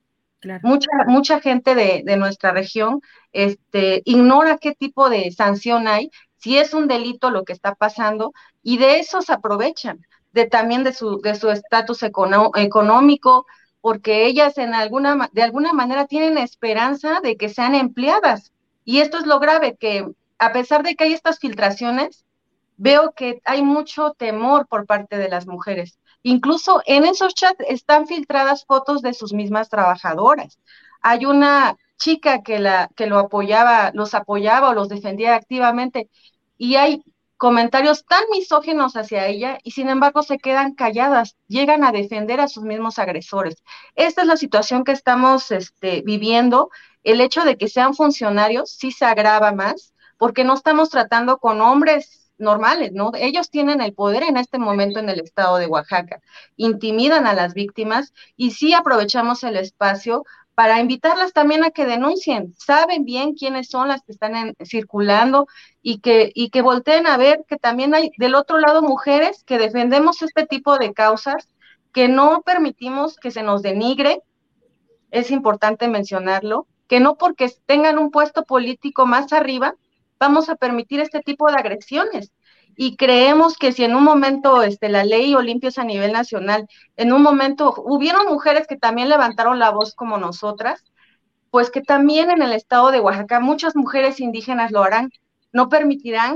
Mucha, 0.61 0.89
mucha 1.07 1.39
gente 1.39 1.73
de, 1.73 2.03
de, 2.05 2.17
nuestra 2.17 2.51
región 2.51 3.01
este, 3.31 4.03
ignora 4.05 4.59
qué 4.59 4.73
tipo 4.75 5.09
de 5.09 5.31
sanción 5.31 5.87
hay, 5.87 6.11
si 6.37 6.59
es 6.59 6.75
un 6.75 6.87
delito 6.87 7.31
lo 7.31 7.45
que 7.45 7.53
está 7.53 7.73
pasando, 7.73 8.31
y 8.61 8.77
de 8.77 8.99
eso 8.99 9.23
se 9.23 9.33
aprovechan, 9.33 10.05
de 10.33 10.45
también 10.45 10.83
de 10.83 10.93
su 10.93 11.19
de 11.21 11.33
su 11.33 11.49
estatus 11.49 12.03
económico, 12.03 13.47
porque 13.81 14.25
ellas 14.27 14.57
en 14.57 14.75
alguna, 14.75 15.29
de 15.33 15.43
alguna 15.43 15.73
manera 15.73 16.05
tienen 16.05 16.37
esperanza 16.37 17.21
de 17.21 17.37
que 17.37 17.49
sean 17.49 17.73
empleadas 17.73 18.51
y 18.85 18.99
esto 18.99 19.17
es 19.17 19.25
lo 19.25 19.39
grave, 19.39 19.75
que 19.77 20.07
a 20.37 20.53
pesar 20.53 20.83
de 20.83 20.95
que 20.95 21.05
hay 21.05 21.13
estas 21.13 21.39
filtraciones, 21.39 22.23
veo 22.77 23.13
que 23.13 23.41
hay 23.45 23.61
mucho 23.63 24.11
temor 24.11 24.67
por 24.67 24.85
parte 24.85 25.17
de 25.17 25.29
las 25.29 25.47
mujeres. 25.47 25.99
Incluso 26.23 26.81
en 26.85 27.05
esos 27.05 27.33
chats 27.33 27.63
están 27.67 28.07
filtradas 28.07 28.65
fotos 28.65 29.01
de 29.01 29.13
sus 29.13 29.33
mismas 29.33 29.69
trabajadoras. 29.69 30.59
Hay 31.01 31.25
una 31.25 31.77
chica 31.97 32.41
que, 32.43 32.59
la, 32.59 32.89
que 32.95 33.07
lo 33.07 33.19
apoyaba, 33.19 33.91
los 33.93 34.13
apoyaba 34.13 34.69
o 34.69 34.73
los 34.73 34.89
defendía 34.89 35.35
activamente 35.35 36.09
y 36.57 36.75
hay 36.75 37.03
comentarios 37.45 38.05
tan 38.05 38.23
misógenos 38.31 38.95
hacia 38.95 39.27
ella 39.27 39.59
y 39.61 39.69
sin 39.69 39.87
embargo 39.87 40.23
se 40.23 40.39
quedan 40.39 40.73
calladas, 40.73 41.37
llegan 41.47 41.83
a 41.83 41.91
defender 41.91 42.39
a 42.39 42.47
sus 42.47 42.63
mismos 42.63 42.97
agresores. 42.97 43.57
Esta 43.93 44.23
es 44.23 44.27
la 44.27 44.35
situación 44.35 44.83
que 44.83 44.93
estamos 44.93 45.51
este, 45.51 46.01
viviendo 46.01 46.71
el 47.03 47.21
hecho 47.21 47.45
de 47.45 47.55
que 47.55 47.67
sean 47.67 47.93
funcionarios 47.93 48.71
sí 48.71 48.91
se 48.91 49.05
agrava 49.05 49.51
más, 49.51 49.93
porque 50.17 50.43
no 50.43 50.55
estamos 50.55 50.89
tratando 50.89 51.37
con 51.37 51.61
hombres 51.61 52.31
normales, 52.39 52.93
¿no? 52.93 53.11
Ellos 53.13 53.51
tienen 53.51 53.79
el 53.79 53.93
poder 53.93 54.23
en 54.23 54.37
este 54.37 54.57
momento 54.57 54.97
en 54.97 55.09
el 55.09 55.19
estado 55.19 55.57
de 55.57 55.67
Oaxaca, 55.67 56.21
intimidan 56.55 57.27
a 57.27 57.35
las 57.35 57.53
víctimas 57.53 58.11
y 58.35 58.51
sí 58.51 58.73
aprovechamos 58.73 59.43
el 59.43 59.57
espacio 59.57 60.23
para 60.55 60.79
invitarlas 60.79 61.33
también 61.33 61.65
a 61.65 61.71
que 61.71 61.85
denuncien, 61.85 62.53
saben 62.57 63.03
bien 63.03 63.33
quiénes 63.33 63.67
son 63.67 63.89
las 63.89 64.01
que 64.03 64.13
están 64.13 64.53
circulando 64.63 65.47
y 65.81 65.99
que, 65.99 66.31
y 66.33 66.49
que 66.49 66.61
volteen 66.61 67.07
a 67.07 67.17
ver 67.17 67.43
que 67.47 67.57
también 67.57 67.93
hay 67.93 68.11
del 68.17 68.35
otro 68.35 68.57
lado 68.57 68.81
mujeres 68.81 69.43
que 69.43 69.57
defendemos 69.57 70.21
este 70.21 70.45
tipo 70.45 70.77
de 70.77 70.93
causas, 70.93 71.49
que 71.91 72.07
no 72.07 72.41
permitimos 72.41 73.17
que 73.17 73.31
se 73.31 73.43
nos 73.43 73.61
denigre, 73.61 74.21
es 75.11 75.29
importante 75.29 75.89
mencionarlo, 75.89 76.67
que 76.87 77.01
no 77.01 77.15
porque 77.17 77.51
tengan 77.65 77.99
un 77.99 78.09
puesto 78.09 78.43
político 78.43 79.05
más 79.05 79.33
arriba, 79.33 79.75
vamos 80.19 80.49
a 80.49 80.55
permitir 80.55 81.01
este 81.01 81.19
tipo 81.19 81.51
de 81.51 81.57
agresiones. 81.57 82.31
Y 82.75 82.97
creemos 82.97 83.57
que 83.57 83.71
si 83.71 83.83
en 83.83 83.95
un 83.95 84.03
momento 84.03 84.61
este, 84.61 84.89
la 84.89 85.03
ley 85.03 85.33
Olimpia 85.33 85.69
es 85.69 85.77
a 85.77 85.83
nivel 85.83 86.11
nacional, 86.11 86.67
en 86.97 87.13
un 87.13 87.21
momento 87.21 87.73
hubieron 87.77 88.27
mujeres 88.27 88.67
que 88.67 88.77
también 88.77 89.09
levantaron 89.09 89.59
la 89.59 89.71
voz 89.71 89.95
como 89.95 90.17
nosotras, 90.17 90.83
pues 91.51 91.71
que 91.71 91.81
también 91.81 92.29
en 92.31 92.41
el 92.41 92.51
estado 92.51 92.91
de 92.91 92.99
Oaxaca 92.99 93.39
muchas 93.39 93.75
mujeres 93.75 94.19
indígenas 94.19 94.71
lo 94.71 94.83
harán, 94.83 95.09
no 95.53 95.69
permitirán 95.69 96.35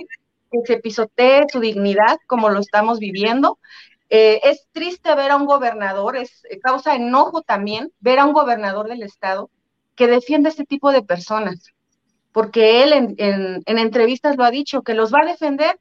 que 0.49 0.59
se 0.65 0.77
pisotee 0.77 1.45
su 1.51 1.59
dignidad 1.59 2.17
como 2.25 2.49
lo 2.49 2.59
estamos 2.59 2.99
viviendo. 2.99 3.59
Eh, 4.09 4.39
es 4.43 4.67
triste 4.71 5.13
ver 5.15 5.31
a 5.31 5.35
un 5.35 5.45
gobernador, 5.45 6.15
es 6.15 6.43
causa 6.63 6.95
enojo 6.95 7.41
también 7.41 7.91
ver 7.99 8.19
a 8.19 8.25
un 8.25 8.33
gobernador 8.33 8.87
del 8.87 9.03
estado 9.03 9.49
que 9.95 10.07
defiende 10.07 10.49
este 10.49 10.65
tipo 10.65 10.91
de 10.91 11.03
personas, 11.03 11.73
porque 12.31 12.83
él 12.83 12.93
en, 12.93 13.15
en 13.17 13.77
entrevistas 13.77 14.37
lo 14.37 14.45
ha 14.45 14.51
dicho, 14.51 14.81
que 14.81 14.93
los 14.93 15.13
va 15.13 15.19
a 15.23 15.27
defender. 15.27 15.77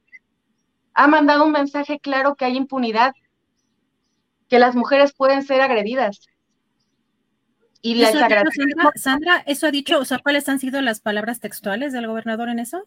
Ha 0.99 1.07
mandado 1.07 1.45
un 1.45 1.52
mensaje 1.52 2.00
claro 2.00 2.35
que 2.35 2.45
hay 2.45 2.57
impunidad, 2.57 3.12
que 4.49 4.59
las 4.59 4.75
mujeres 4.75 5.12
pueden 5.12 5.45
ser 5.45 5.61
agredidas. 5.61 6.26
Y 7.83 7.95
les 7.95 8.17
agradezco. 8.17 8.90
Sandra, 8.97 9.45
¿eso 9.47 9.69
ha 9.69 9.71
dicho, 9.71 10.00
o 10.00 10.05
sea, 10.05 10.19
cuáles 10.19 10.49
han 10.49 10.59
sido 10.59 10.81
las 10.81 10.99
palabras 10.99 11.38
textuales 11.38 11.93
del 11.93 12.09
gobernador 12.09 12.49
en 12.49 12.59
eso? 12.59 12.83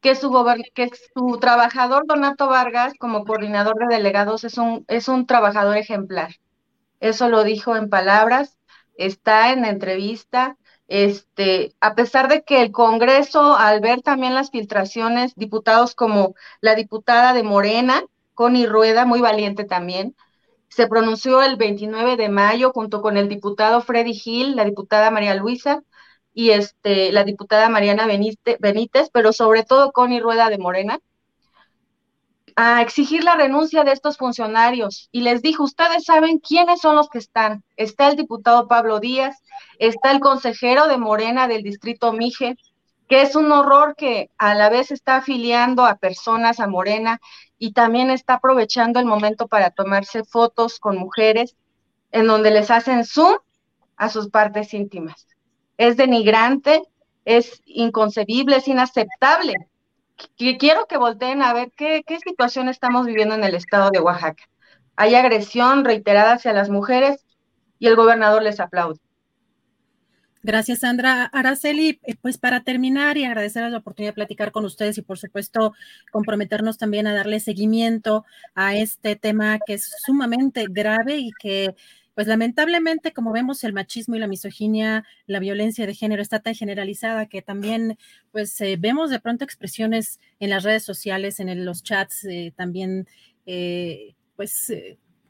Que 0.00 0.14
su, 0.14 0.30
que 0.74 0.90
su 1.12 1.38
trabajador 1.40 2.06
Donato 2.06 2.46
Vargas, 2.46 2.92
como 2.96 3.24
coordinador 3.24 3.74
de 3.78 3.96
delegados, 3.96 4.44
es 4.44 4.56
un, 4.56 4.84
es 4.86 5.08
un 5.08 5.26
trabajador 5.26 5.76
ejemplar. 5.78 6.36
Eso 7.00 7.28
lo 7.28 7.42
dijo 7.42 7.74
en 7.74 7.90
palabras, 7.90 8.58
está 8.94 9.52
en 9.52 9.62
la 9.62 9.70
entrevista. 9.70 10.56
Este, 10.88 11.74
a 11.80 11.94
pesar 11.94 12.28
de 12.28 12.42
que 12.42 12.60
el 12.62 12.70
Congreso, 12.72 13.56
al 13.56 13.80
ver 13.80 14.02
también 14.02 14.34
las 14.34 14.50
filtraciones, 14.50 15.34
diputados 15.36 15.94
como 15.94 16.34
la 16.60 16.74
diputada 16.74 17.32
de 17.32 17.42
Morena, 17.42 18.04
Connie 18.34 18.66
Rueda, 18.66 19.04
muy 19.04 19.20
valiente 19.20 19.64
también, 19.64 20.14
se 20.68 20.86
pronunció 20.86 21.42
el 21.42 21.56
29 21.56 22.16
de 22.16 22.28
mayo 22.28 22.72
junto 22.72 23.02
con 23.02 23.16
el 23.16 23.28
diputado 23.28 23.82
Freddy 23.82 24.14
Gil, 24.14 24.56
la 24.56 24.64
diputada 24.64 25.10
María 25.10 25.34
Luisa 25.34 25.82
y 26.34 26.50
este, 26.50 27.12
la 27.12 27.24
diputada 27.24 27.68
Mariana 27.68 28.06
Benítez, 28.06 29.10
pero 29.12 29.32
sobre 29.32 29.64
todo 29.64 29.92
Connie 29.92 30.20
Rueda 30.20 30.48
de 30.48 30.58
Morena, 30.58 30.98
a 32.56 32.82
exigir 32.82 33.24
la 33.24 33.34
renuncia 33.34 33.84
de 33.84 33.92
estos 33.92 34.16
funcionarios. 34.16 35.08
Y 35.12 35.22
les 35.22 35.42
dijo, 35.42 35.64
ustedes 35.64 36.04
saben 36.04 36.38
quiénes 36.38 36.80
son 36.80 36.96
los 36.96 37.08
que 37.08 37.18
están. 37.18 37.64
Está 37.76 38.08
el 38.08 38.16
diputado 38.16 38.68
Pablo 38.68 39.00
Díaz, 39.00 39.42
está 39.78 40.10
el 40.10 40.20
consejero 40.20 40.88
de 40.88 40.98
Morena 40.98 41.48
del 41.48 41.62
distrito 41.62 42.12
Mije, 42.12 42.56
que 43.08 43.22
es 43.22 43.36
un 43.36 43.52
horror 43.52 43.94
que 43.96 44.30
a 44.38 44.54
la 44.54 44.70
vez 44.70 44.90
está 44.90 45.16
afiliando 45.16 45.84
a 45.84 45.96
personas 45.96 46.60
a 46.60 46.66
Morena 46.66 47.20
y 47.58 47.72
también 47.72 48.10
está 48.10 48.34
aprovechando 48.34 48.98
el 49.00 49.06
momento 49.06 49.48
para 49.48 49.70
tomarse 49.70 50.24
fotos 50.24 50.78
con 50.78 50.96
mujeres 50.96 51.56
en 52.10 52.26
donde 52.26 52.50
les 52.50 52.70
hacen 52.70 53.04
zoom 53.04 53.36
a 53.96 54.08
sus 54.08 54.28
partes 54.30 54.74
íntimas. 54.74 55.26
Es 55.76 55.96
denigrante, 55.96 56.82
es 57.24 57.62
inconcebible, 57.66 58.56
es 58.56 58.68
inaceptable. 58.68 59.54
Quiero 60.36 60.86
que 60.86 60.98
volteen 60.98 61.42
a 61.42 61.52
ver 61.52 61.70
qué, 61.76 62.02
qué 62.06 62.18
situación 62.18 62.68
estamos 62.68 63.06
viviendo 63.06 63.34
en 63.34 63.44
el 63.44 63.54
estado 63.54 63.90
de 63.90 64.00
Oaxaca. 64.00 64.44
Hay 64.96 65.14
agresión 65.14 65.84
reiterada 65.84 66.34
hacia 66.34 66.52
las 66.52 66.70
mujeres 66.70 67.24
y 67.78 67.86
el 67.86 67.96
gobernador 67.96 68.42
les 68.42 68.60
aplaude. 68.60 69.00
Gracias, 70.44 70.80
Sandra. 70.80 71.26
Araceli, 71.26 72.00
eh, 72.02 72.16
pues 72.20 72.36
para 72.36 72.64
terminar 72.64 73.16
y 73.16 73.24
agradecer 73.24 73.70
la 73.70 73.78
oportunidad 73.78 74.10
de 74.10 74.16
platicar 74.16 74.50
con 74.50 74.64
ustedes 74.64 74.98
y 74.98 75.02
por 75.02 75.16
supuesto 75.16 75.72
comprometernos 76.10 76.78
también 76.78 77.06
a 77.06 77.14
darle 77.14 77.38
seguimiento 77.38 78.24
a 78.56 78.74
este 78.74 79.14
tema 79.14 79.60
que 79.64 79.74
es 79.74 79.88
sumamente 80.04 80.66
grave 80.68 81.18
y 81.18 81.30
que 81.40 81.76
pues 82.14 82.26
lamentablemente, 82.26 83.12
como 83.12 83.32
vemos, 83.32 83.64
el 83.64 83.72
machismo 83.72 84.14
y 84.16 84.18
la 84.18 84.26
misoginia, 84.26 85.04
la 85.26 85.38
violencia 85.40 85.86
de 85.86 85.94
género 85.94 86.22
está 86.22 86.40
tan 86.40 86.54
generalizada 86.54 87.26
que 87.26 87.42
también, 87.42 87.98
pues, 88.32 88.60
eh, 88.60 88.76
vemos 88.78 89.10
de 89.10 89.20
pronto 89.20 89.44
expresiones 89.44 90.20
en 90.40 90.50
las 90.50 90.64
redes 90.64 90.84
sociales, 90.84 91.40
en 91.40 91.64
los 91.64 91.82
chats, 91.82 92.24
eh, 92.24 92.52
también, 92.56 93.06
pues, 94.36 94.72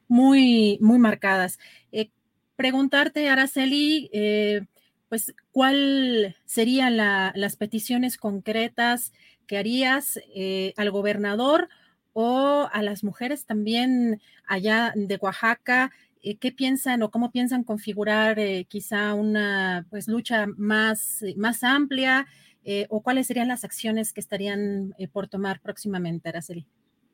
muy, 0.07 0.77
muy 0.81 0.99
marcadas. 0.99 1.59
preguntarte, 2.55 3.29
Araceli, 3.29 4.09
pues, 5.13 5.31
¿cuál 5.51 6.35
serían 6.45 6.97
las 6.97 7.55
peticiones 7.55 8.17
concretas 8.17 9.11
que 9.45 9.59
harías 9.59 10.19
eh, 10.33 10.73
al 10.75 10.89
gobernador 10.89 11.69
o 12.13 12.67
a 12.73 12.81
las 12.81 13.03
mujeres 13.03 13.45
también 13.45 14.19
allá 14.47 14.91
de 14.95 15.17
Oaxaca? 15.17 15.91
Eh, 16.23 16.37
¿Qué 16.37 16.51
piensan 16.51 17.03
o 17.03 17.11
cómo 17.11 17.31
piensan 17.31 17.63
configurar 17.63 18.39
eh, 18.39 18.65
quizá 18.67 19.13
una 19.13 19.85
pues, 19.89 20.07
lucha 20.07 20.47
más, 20.57 21.23
más 21.37 21.63
amplia? 21.63 22.27
¿O 22.87 23.01
cuáles 23.01 23.27
serían 23.27 23.49
las 23.49 23.65
acciones 23.65 24.13
que 24.13 24.21
estarían 24.21 24.95
por 25.11 25.27
tomar 25.27 25.59
próximamente, 25.59 26.29
Araceli? 26.29 26.65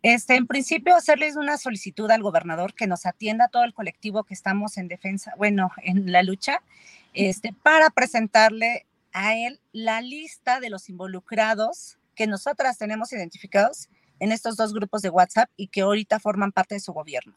Este, 0.01 0.35
en 0.35 0.47
principio, 0.47 0.95
hacerles 0.95 1.35
una 1.35 1.57
solicitud 1.57 2.09
al 2.09 2.21
gobernador 2.21 2.73
que 2.73 2.87
nos 2.87 3.05
atienda 3.05 3.45
a 3.45 3.47
todo 3.49 3.65
el 3.65 3.73
colectivo 3.73 4.23
que 4.23 4.33
estamos 4.33 4.77
en 4.77 4.87
defensa, 4.87 5.33
bueno, 5.37 5.71
en 5.83 6.11
la 6.11 6.23
lucha, 6.23 6.61
este, 7.13 7.53
para 7.63 7.89
presentarle 7.89 8.85
a 9.11 9.35
él 9.35 9.59
la 9.73 10.01
lista 10.01 10.61
de 10.61 10.69
los 10.69 10.87
involucrados 10.87 11.97
que 12.15 12.27
nosotras 12.27 12.77
tenemos 12.77 13.11
identificados 13.11 13.89
en 14.19 14.31
estos 14.31 14.55
dos 14.55 14.73
grupos 14.73 15.01
de 15.01 15.09
WhatsApp 15.09 15.49
y 15.57 15.67
que 15.67 15.81
ahorita 15.81 16.19
forman 16.19 16.51
parte 16.51 16.75
de 16.75 16.81
su 16.81 16.93
gobierno. 16.93 17.35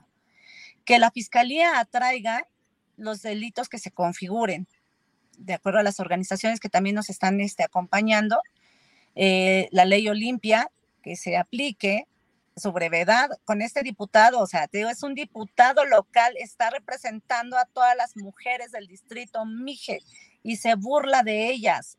Que 0.84 0.98
la 0.98 1.10
fiscalía 1.10 1.78
atraiga 1.78 2.48
los 2.96 3.22
delitos 3.22 3.68
que 3.68 3.78
se 3.78 3.90
configuren, 3.90 4.66
de 5.38 5.54
acuerdo 5.54 5.80
a 5.80 5.82
las 5.82 6.00
organizaciones 6.00 6.60
que 6.60 6.68
también 6.68 6.94
nos 6.94 7.10
están 7.10 7.40
este, 7.40 7.64
acompañando, 7.64 8.40
eh, 9.14 9.68
la 9.72 9.84
ley 9.84 10.08
Olimpia, 10.08 10.70
que 11.02 11.16
se 11.16 11.36
aplique, 11.36 12.06
su 12.56 12.72
brevedad 12.72 13.30
con 13.44 13.62
este 13.62 13.82
diputado, 13.82 14.40
o 14.40 14.46
sea, 14.46 14.68
te 14.68 14.78
digo, 14.78 14.90
es 14.90 15.02
un 15.02 15.14
diputado 15.14 15.84
local, 15.84 16.34
está 16.36 16.70
representando 16.70 17.56
a 17.56 17.64
todas 17.64 17.96
las 17.96 18.16
mujeres 18.16 18.72
del 18.72 18.86
distrito 18.86 19.44
Mije 19.46 20.00
y 20.42 20.56
se 20.56 20.74
burla 20.74 21.22
de 21.22 21.48
ellas. 21.48 21.98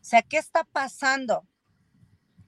O 0.00 0.04
sea, 0.04 0.22
¿qué 0.22 0.38
está 0.38 0.64
pasando? 0.64 1.46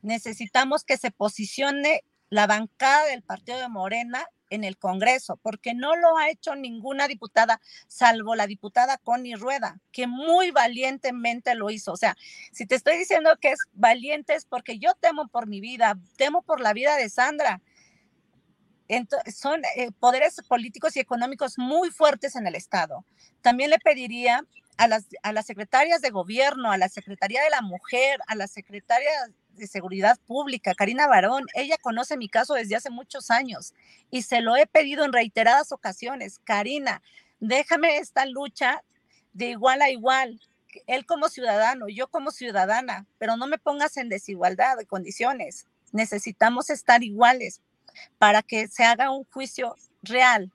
Necesitamos 0.03 0.85
que 0.85 0.97
se 0.97 1.11
posicione 1.11 2.03
la 2.35 2.49
bancada 2.49 3.07
del 3.07 3.23
partido 3.23 3.59
de 3.59 3.69
Morena 3.69 4.27
en 4.51 4.65
el 4.65 4.77
Congreso, 4.77 5.37
porque 5.37 5.73
no 5.73 5.95
lo 5.95 6.19
ha 6.19 6.31
hecho 6.31 6.57
ninguna 6.57 7.07
diputada, 7.07 7.61
salvo 7.87 8.35
la 8.35 8.49
diputada 8.49 8.99
Connie 8.99 9.37
Rueda, 9.37 9.79
que 9.93 10.09
muy 10.09 10.51
valientemente 10.51 11.55
lo 11.55 11.71
hizo. 11.71 11.93
O 11.93 11.97
sea, 11.97 12.17
si 12.51 12.67
te 12.67 12.75
estoy 12.75 12.99
diciendo 12.99 13.31
que 13.41 13.53
es 13.53 13.61
valiente 13.75 14.35
es 14.35 14.47
porque 14.47 14.81
yo 14.81 14.95
temo 14.95 15.29
por 15.29 15.47
mi 15.47 15.61
vida, 15.61 15.97
temo 16.17 16.43
por 16.43 16.61
la 16.61 16.73
vida 16.73 16.97
de 16.97 17.09
Sandra. 17.09 17.63
Entonces, 18.89 19.37
son 19.37 19.63
eh, 19.77 19.93
poderes 20.01 20.35
políticos 20.49 20.97
y 20.97 21.01
económicos 21.01 21.57
muy 21.57 21.93
fuertes 21.93 22.35
en 22.35 22.49
el 22.49 22.57
Estado. 22.57 23.05
También 23.43 23.71
le 23.71 23.79
pediría 23.79 24.45
a 24.77 24.89
las, 24.89 25.07
a 25.23 25.33
las 25.33 25.47
secretarias 25.47 26.01
de 26.01 26.11
gobierno, 26.11 26.73
a 26.73 26.79
la 26.79 26.89
Secretaría 26.89 27.45
de 27.45 27.51
la 27.51 27.63
Mujer, 27.63 28.19
a 28.27 28.35
la 28.35 28.49
Secretaria 28.49 29.13
de 29.57 29.67
Seguridad 29.67 30.19
Pública, 30.27 30.75
Karina 30.75 31.07
Barón, 31.07 31.47
ella 31.55 31.77
conoce 31.81 32.17
mi 32.17 32.29
caso 32.29 32.55
desde 32.55 32.77
hace 32.77 32.91
muchos 32.91 33.31
años 33.31 33.75
y 34.11 34.23
se 34.23 34.41
lo 34.41 34.57
he 34.57 34.67
pedido 34.67 35.05
en 35.05 35.13
reiteradas 35.13 35.73
ocasiones. 35.73 36.41
Karina, 36.45 37.03
déjame 37.41 37.99
esta 37.99 38.27
lucha 38.27 38.83
de 39.33 39.51
igual 39.51 39.83
a 39.83 39.91
igual, 39.91 40.41
él 40.87 41.07
como 41.07 41.29
ciudadano, 41.29 41.89
yo 41.89 42.09
como 42.09 42.31
ciudadana, 42.31 43.07
pero 43.19 43.37
no 43.37 43.47
me 43.47 43.59
pongas 43.59 43.97
en 43.97 44.09
desigualdad 44.09 44.77
de 44.77 44.87
condiciones. 44.87 45.67
Necesitamos 45.93 46.71
estar 46.71 47.03
iguales 47.03 47.61
para 48.19 48.43
que 48.43 48.69
se 48.69 48.85
haga 48.85 49.11
un 49.11 49.25
juicio 49.25 49.77
real. 50.03 50.53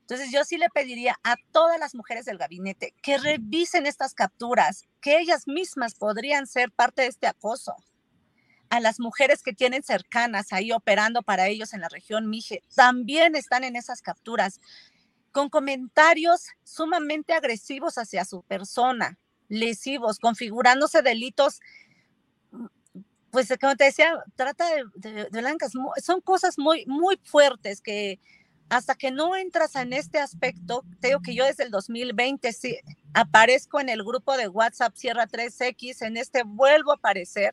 Entonces 0.00 0.30
yo 0.30 0.44
sí 0.44 0.58
le 0.58 0.68
pediría 0.68 1.18
a 1.24 1.36
todas 1.50 1.78
las 1.78 1.94
mujeres 1.94 2.26
del 2.26 2.38
gabinete 2.38 2.94
que 3.02 3.16
revisen 3.16 3.86
estas 3.86 4.14
capturas, 4.14 4.86
que 5.00 5.18
ellas 5.18 5.46
mismas 5.46 5.94
podrían 5.94 6.46
ser 6.46 6.70
parte 6.70 7.02
de 7.02 7.08
este 7.08 7.26
acoso 7.26 7.74
a 8.74 8.80
las 8.80 8.98
mujeres 8.98 9.42
que 9.44 9.52
tienen 9.52 9.84
cercanas 9.84 10.52
ahí 10.52 10.72
operando 10.72 11.22
para 11.22 11.46
ellos 11.46 11.74
en 11.74 11.80
la 11.80 11.88
región 11.88 12.28
Mije, 12.28 12.60
también 12.74 13.36
están 13.36 13.62
en 13.62 13.76
esas 13.76 14.02
capturas, 14.02 14.60
con 15.30 15.48
comentarios 15.48 16.46
sumamente 16.64 17.34
agresivos 17.34 17.98
hacia 17.98 18.24
su 18.24 18.42
persona, 18.42 19.16
lesivos, 19.48 20.18
configurándose 20.18 21.02
delitos, 21.02 21.60
pues 23.30 23.52
como 23.60 23.76
te 23.76 23.84
decía, 23.84 24.12
trata 24.34 24.64
de, 24.96 25.28
blancas, 25.30 25.70
son 26.02 26.20
cosas 26.20 26.58
muy, 26.58 26.84
muy 26.86 27.20
fuertes 27.22 27.80
que 27.80 28.18
hasta 28.70 28.96
que 28.96 29.12
no 29.12 29.36
entras 29.36 29.76
en 29.76 29.92
este 29.92 30.18
aspecto, 30.18 30.84
tengo 31.00 31.20
que 31.20 31.34
yo 31.34 31.44
desde 31.44 31.62
el 31.62 31.70
2020 31.70 32.52
sí, 32.52 32.78
aparezco 33.12 33.78
en 33.78 33.88
el 33.88 34.02
grupo 34.02 34.36
de 34.36 34.48
WhatsApp 34.48 34.96
Sierra 34.96 35.28
3X, 35.28 36.02
en 36.04 36.16
este 36.16 36.42
vuelvo 36.42 36.90
a 36.90 36.96
aparecer 36.96 37.52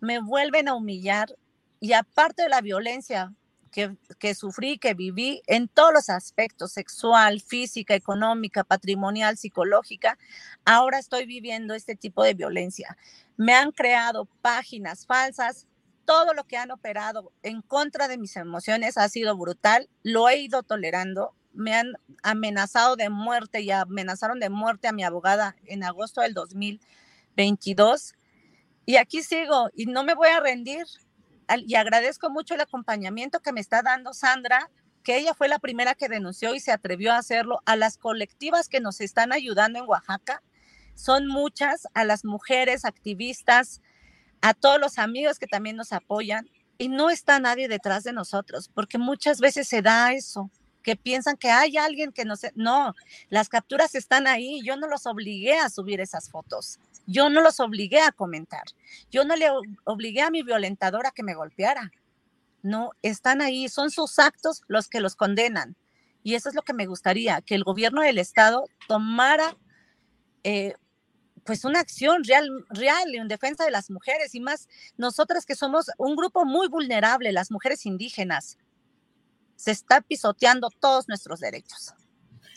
me 0.00 0.20
vuelven 0.20 0.68
a 0.68 0.74
humillar 0.74 1.36
y 1.78 1.92
aparte 1.92 2.42
de 2.42 2.48
la 2.48 2.60
violencia 2.60 3.32
que, 3.70 3.96
que, 4.18 4.34
sufrí, 4.34 4.78
que 4.78 4.94
viví 4.94 5.42
en 5.46 5.68
todos 5.68 5.92
los 5.92 6.10
aspectos, 6.10 6.72
sexual, 6.72 7.40
física, 7.40 7.94
económica, 7.94 8.64
patrimonial, 8.64 9.38
psicológica, 9.38 10.18
ahora 10.64 10.98
estoy 10.98 11.26
viviendo 11.26 11.74
este 11.74 11.94
tipo 11.94 12.24
de 12.24 12.34
violencia. 12.34 12.96
Me 13.36 13.54
han 13.54 13.70
creado 13.70 14.26
páginas 14.42 15.06
falsas, 15.06 15.66
todo 16.04 16.34
lo 16.34 16.44
que 16.44 16.56
han 16.56 16.72
operado 16.72 17.32
en 17.42 17.62
contra 17.62 18.08
de 18.08 18.18
mis 18.18 18.36
emociones 18.36 18.98
ha 18.98 19.08
sido 19.08 19.36
brutal, 19.36 19.88
lo 20.02 20.28
he 20.28 20.38
ido 20.40 20.64
tolerando, 20.64 21.34
me 21.52 21.74
han 21.74 21.92
amenazado 22.22 22.96
de 22.96 23.08
muerte 23.10 23.60
y 23.60 23.70
amenazaron 23.70 24.40
de 24.40 24.50
muerte 24.50 24.88
a 24.88 24.92
mi 24.92 25.04
abogada 25.04 25.56
en 25.66 25.84
agosto 25.84 26.20
del 26.20 26.34
2022 26.34 28.14
y 28.90 28.96
aquí 28.96 29.22
sigo 29.22 29.70
y 29.76 29.86
no 29.86 30.02
me 30.02 30.14
voy 30.14 30.30
a 30.30 30.40
rendir 30.40 30.84
y 31.64 31.76
agradezco 31.76 32.28
mucho 32.28 32.54
el 32.54 32.60
acompañamiento 32.60 33.38
que 33.38 33.52
me 33.52 33.60
está 33.60 33.82
dando 33.82 34.12
Sandra, 34.12 34.68
que 35.04 35.16
ella 35.16 35.32
fue 35.32 35.46
la 35.46 35.60
primera 35.60 35.94
que 35.94 36.08
denunció 36.08 36.56
y 36.56 36.60
se 36.60 36.72
atrevió 36.72 37.12
a 37.12 37.18
hacerlo, 37.18 37.60
a 37.66 37.76
las 37.76 37.96
colectivas 37.96 38.68
que 38.68 38.80
nos 38.80 39.00
están 39.00 39.32
ayudando 39.32 39.78
en 39.78 39.84
Oaxaca, 39.88 40.42
son 40.96 41.28
muchas, 41.28 41.86
a 41.94 42.02
las 42.02 42.24
mujeres 42.24 42.84
activistas, 42.84 43.80
a 44.40 44.54
todos 44.54 44.80
los 44.80 44.98
amigos 44.98 45.38
que 45.38 45.46
también 45.46 45.76
nos 45.76 45.92
apoyan, 45.92 46.50
y 46.76 46.88
no 46.88 47.10
está 47.10 47.38
nadie 47.38 47.68
detrás 47.68 48.02
de 48.02 48.12
nosotros, 48.12 48.70
porque 48.74 48.98
muchas 48.98 49.38
veces 49.38 49.68
se 49.68 49.82
da 49.82 50.12
eso, 50.12 50.50
que 50.82 50.96
piensan 50.96 51.36
que 51.36 51.50
hay 51.50 51.76
alguien 51.76 52.10
que 52.10 52.24
no 52.24 52.34
sé, 52.34 52.50
no, 52.56 52.96
las 53.28 53.48
capturas 53.48 53.94
están 53.94 54.26
ahí, 54.26 54.62
yo 54.64 54.76
no 54.76 54.88
los 54.88 55.06
obligué 55.06 55.58
a 55.58 55.70
subir 55.70 56.00
esas 56.00 56.28
fotos. 56.28 56.80
Yo 57.10 57.28
no 57.28 57.40
los 57.40 57.58
obligué 57.58 58.00
a 58.00 58.12
comentar. 58.12 58.62
Yo 59.10 59.24
no 59.24 59.34
le 59.34 59.48
obligué 59.84 60.22
a 60.22 60.30
mi 60.30 60.42
violentador 60.42 61.06
a 61.06 61.10
que 61.10 61.24
me 61.24 61.34
golpeara. 61.34 61.90
No, 62.62 62.92
están 63.02 63.42
ahí, 63.42 63.68
son 63.68 63.90
sus 63.90 64.20
actos 64.20 64.62
los 64.68 64.88
que 64.88 65.00
los 65.00 65.16
condenan. 65.16 65.76
Y 66.22 66.34
eso 66.34 66.48
es 66.50 66.54
lo 66.54 66.62
que 66.62 66.72
me 66.72 66.86
gustaría, 66.86 67.40
que 67.40 67.56
el 67.56 67.64
gobierno 67.64 68.02
del 68.02 68.18
Estado 68.18 68.64
tomara 68.86 69.56
eh, 70.44 70.74
pues 71.44 71.64
una 71.64 71.80
acción 71.80 72.22
real, 72.22 72.48
real 72.68 73.12
en 73.12 73.26
defensa 73.26 73.64
de 73.64 73.72
las 73.72 73.90
mujeres 73.90 74.34
y 74.36 74.40
más 74.40 74.68
nosotras 74.96 75.46
que 75.46 75.56
somos 75.56 75.86
un 75.98 76.14
grupo 76.14 76.44
muy 76.44 76.68
vulnerable, 76.68 77.32
las 77.32 77.50
mujeres 77.50 77.86
indígenas. 77.86 78.56
Se 79.56 79.72
está 79.72 80.00
pisoteando 80.00 80.70
todos 80.78 81.08
nuestros 81.08 81.40
derechos. 81.40 81.92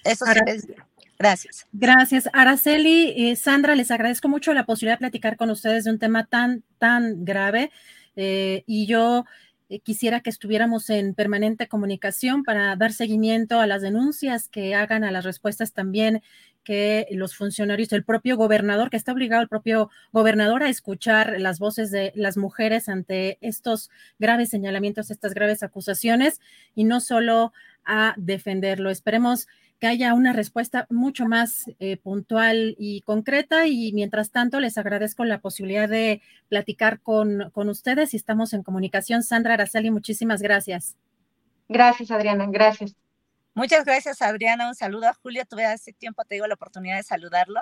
Eso 0.04 0.26
sí 0.26 0.74
Gracias. 1.20 1.68
Gracias. 1.72 2.30
Araceli, 2.34 3.14
eh, 3.16 3.36
Sandra, 3.36 3.76
les 3.76 3.92
agradezco 3.92 4.28
mucho 4.28 4.54
la 4.54 4.66
posibilidad 4.66 4.96
de 4.96 5.06
platicar 5.06 5.38
con 5.38 5.50
ustedes 5.50 5.86
de 5.86 5.92
un 5.92 6.00
tema 6.00 6.26
tan, 6.26 6.64
tan 6.78 7.24
grave. 7.24 7.72
Eh, 8.16 8.64
y 8.66 8.86
yo 8.86 9.26
eh, 9.70 9.80
quisiera 9.80 10.20
que 10.20 10.30
estuviéramos 10.30 10.90
en 10.90 11.14
permanente 11.14 11.68
comunicación 11.68 12.44
para 12.44 12.76
dar 12.76 12.94
seguimiento 12.94 13.60
a 13.60 13.68
las 13.68 13.82
denuncias 13.82 14.50
que 14.50 14.76
hagan, 14.76 15.04
a 15.04 15.12
las 15.12 15.24
respuestas 15.24 15.74
también 15.74 16.22
que 16.64 17.08
los 17.12 17.36
funcionarios, 17.36 17.92
el 17.92 18.04
propio 18.04 18.38
gobernador, 18.38 18.90
que 18.90 18.98
está 18.98 19.12
obligado 19.12 19.42
el 19.42 19.50
propio 19.50 19.90
gobernador 20.12 20.64
a 20.64 20.70
escuchar 20.70 21.40
las 21.40 21.60
voces 21.60 21.92
de 21.92 22.14
las 22.16 22.38
mujeres 22.38 22.88
ante 22.88 23.38
estos 23.42 23.90
graves 24.20 24.50
señalamientos, 24.50 25.12
estas 25.12 25.34
graves 25.34 25.64
acusaciones, 25.64 26.40
y 26.76 26.86
no 26.86 27.02
solo 27.02 27.52
a 27.86 28.14
defenderlo. 28.18 28.90
Esperemos 28.90 29.48
que 29.84 29.88
haya 29.88 30.14
una 30.14 30.32
respuesta 30.32 30.88
mucho 30.90 31.26
más 31.26 31.66
eh, 31.82 31.98
puntual 31.98 32.74
y 32.80 33.02
concreta. 33.02 33.68
Y 33.68 33.92
mientras 33.92 34.32
tanto, 34.32 34.62
les 34.62 34.78
agradezco 34.78 35.26
la 35.26 35.42
posibilidad 35.42 35.90
de 35.90 36.22
platicar 36.48 37.02
con, 37.02 37.52
con 37.52 37.68
ustedes 37.68 38.14
y 38.14 38.16
estamos 38.16 38.54
en 38.54 38.64
comunicación. 38.64 39.24
Sandra 39.24 39.56
Araceli, 39.56 39.92
muchísimas 39.92 40.42
gracias. 40.42 40.96
Gracias, 41.68 42.12
Adriana. 42.12 42.48
Gracias. 42.50 42.96
Muchas 43.56 43.84
gracias, 43.84 44.22
Adriana. 44.22 44.70
Un 44.70 44.76
saludo 44.76 45.10
a 45.10 45.14
Julia. 45.16 45.44
Tuve 45.44 45.66
hace 45.66 45.92
tiempo, 45.92 46.24
te 46.24 46.36
digo, 46.36 46.48
la 46.48 46.54
oportunidad 46.54 46.96
de 46.96 47.04
saludarlo 47.04 47.60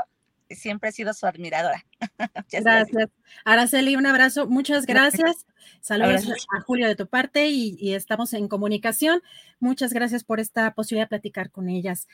siempre 0.56 0.90
he 0.90 0.92
sido 0.92 1.14
su 1.14 1.26
admiradora. 1.26 1.86
gracias. 2.52 3.10
Araceli, 3.46 3.96
un 3.96 4.06
abrazo. 4.06 4.48
Muchas 4.48 4.86
gracias. 4.86 5.46
Saludos 5.82 6.28
a 6.56 6.62
Julio 6.62 6.88
de 6.88 6.96
tu 6.96 7.08
parte 7.08 7.50
y, 7.50 7.76
y 7.80 7.94
estamos 7.94 8.34
en 8.34 8.48
comunicación. 8.48 9.22
Muchas 9.60 9.94
gracias 9.94 10.24
por 10.24 10.40
esta 10.40 10.74
posibilidad 10.74 11.06
de 11.06 11.10
platicar 11.10 11.52
con 11.52 11.70
ellas. 11.70 12.08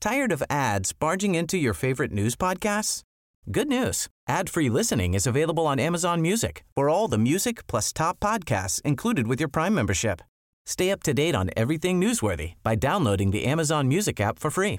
Tired 0.00 0.32
of 0.32 0.42
ads 0.50 0.92
barging 0.92 1.36
into 1.36 1.56
your 1.56 1.74
favorite 1.74 2.12
news 2.12 2.34
podcasts? 2.34 3.04
Good 3.50 3.68
news. 3.68 4.08
Ad-free 4.28 4.68
listening 4.68 5.14
is 5.14 5.26
available 5.26 5.66
on 5.66 5.78
Amazon 5.78 6.20
Music 6.20 6.64
for 6.74 6.88
all 6.88 7.08
the 7.08 7.18
music 7.18 7.66
plus 7.66 7.92
top 7.92 8.18
podcasts 8.18 8.80
included 8.82 9.26
with 9.26 9.40
your 9.40 9.48
Prime 9.48 9.74
membership. 9.74 10.22
Stay 10.64 10.90
up 10.90 11.02
to 11.04 11.14
date 11.14 11.34
on 11.34 11.50
everything 11.56 12.00
newsworthy 12.00 12.54
by 12.62 12.74
downloading 12.74 13.30
the 13.30 13.44
Amazon 13.44 13.88
Music 13.88 14.20
app 14.20 14.38
for 14.38 14.50
free 14.50 14.78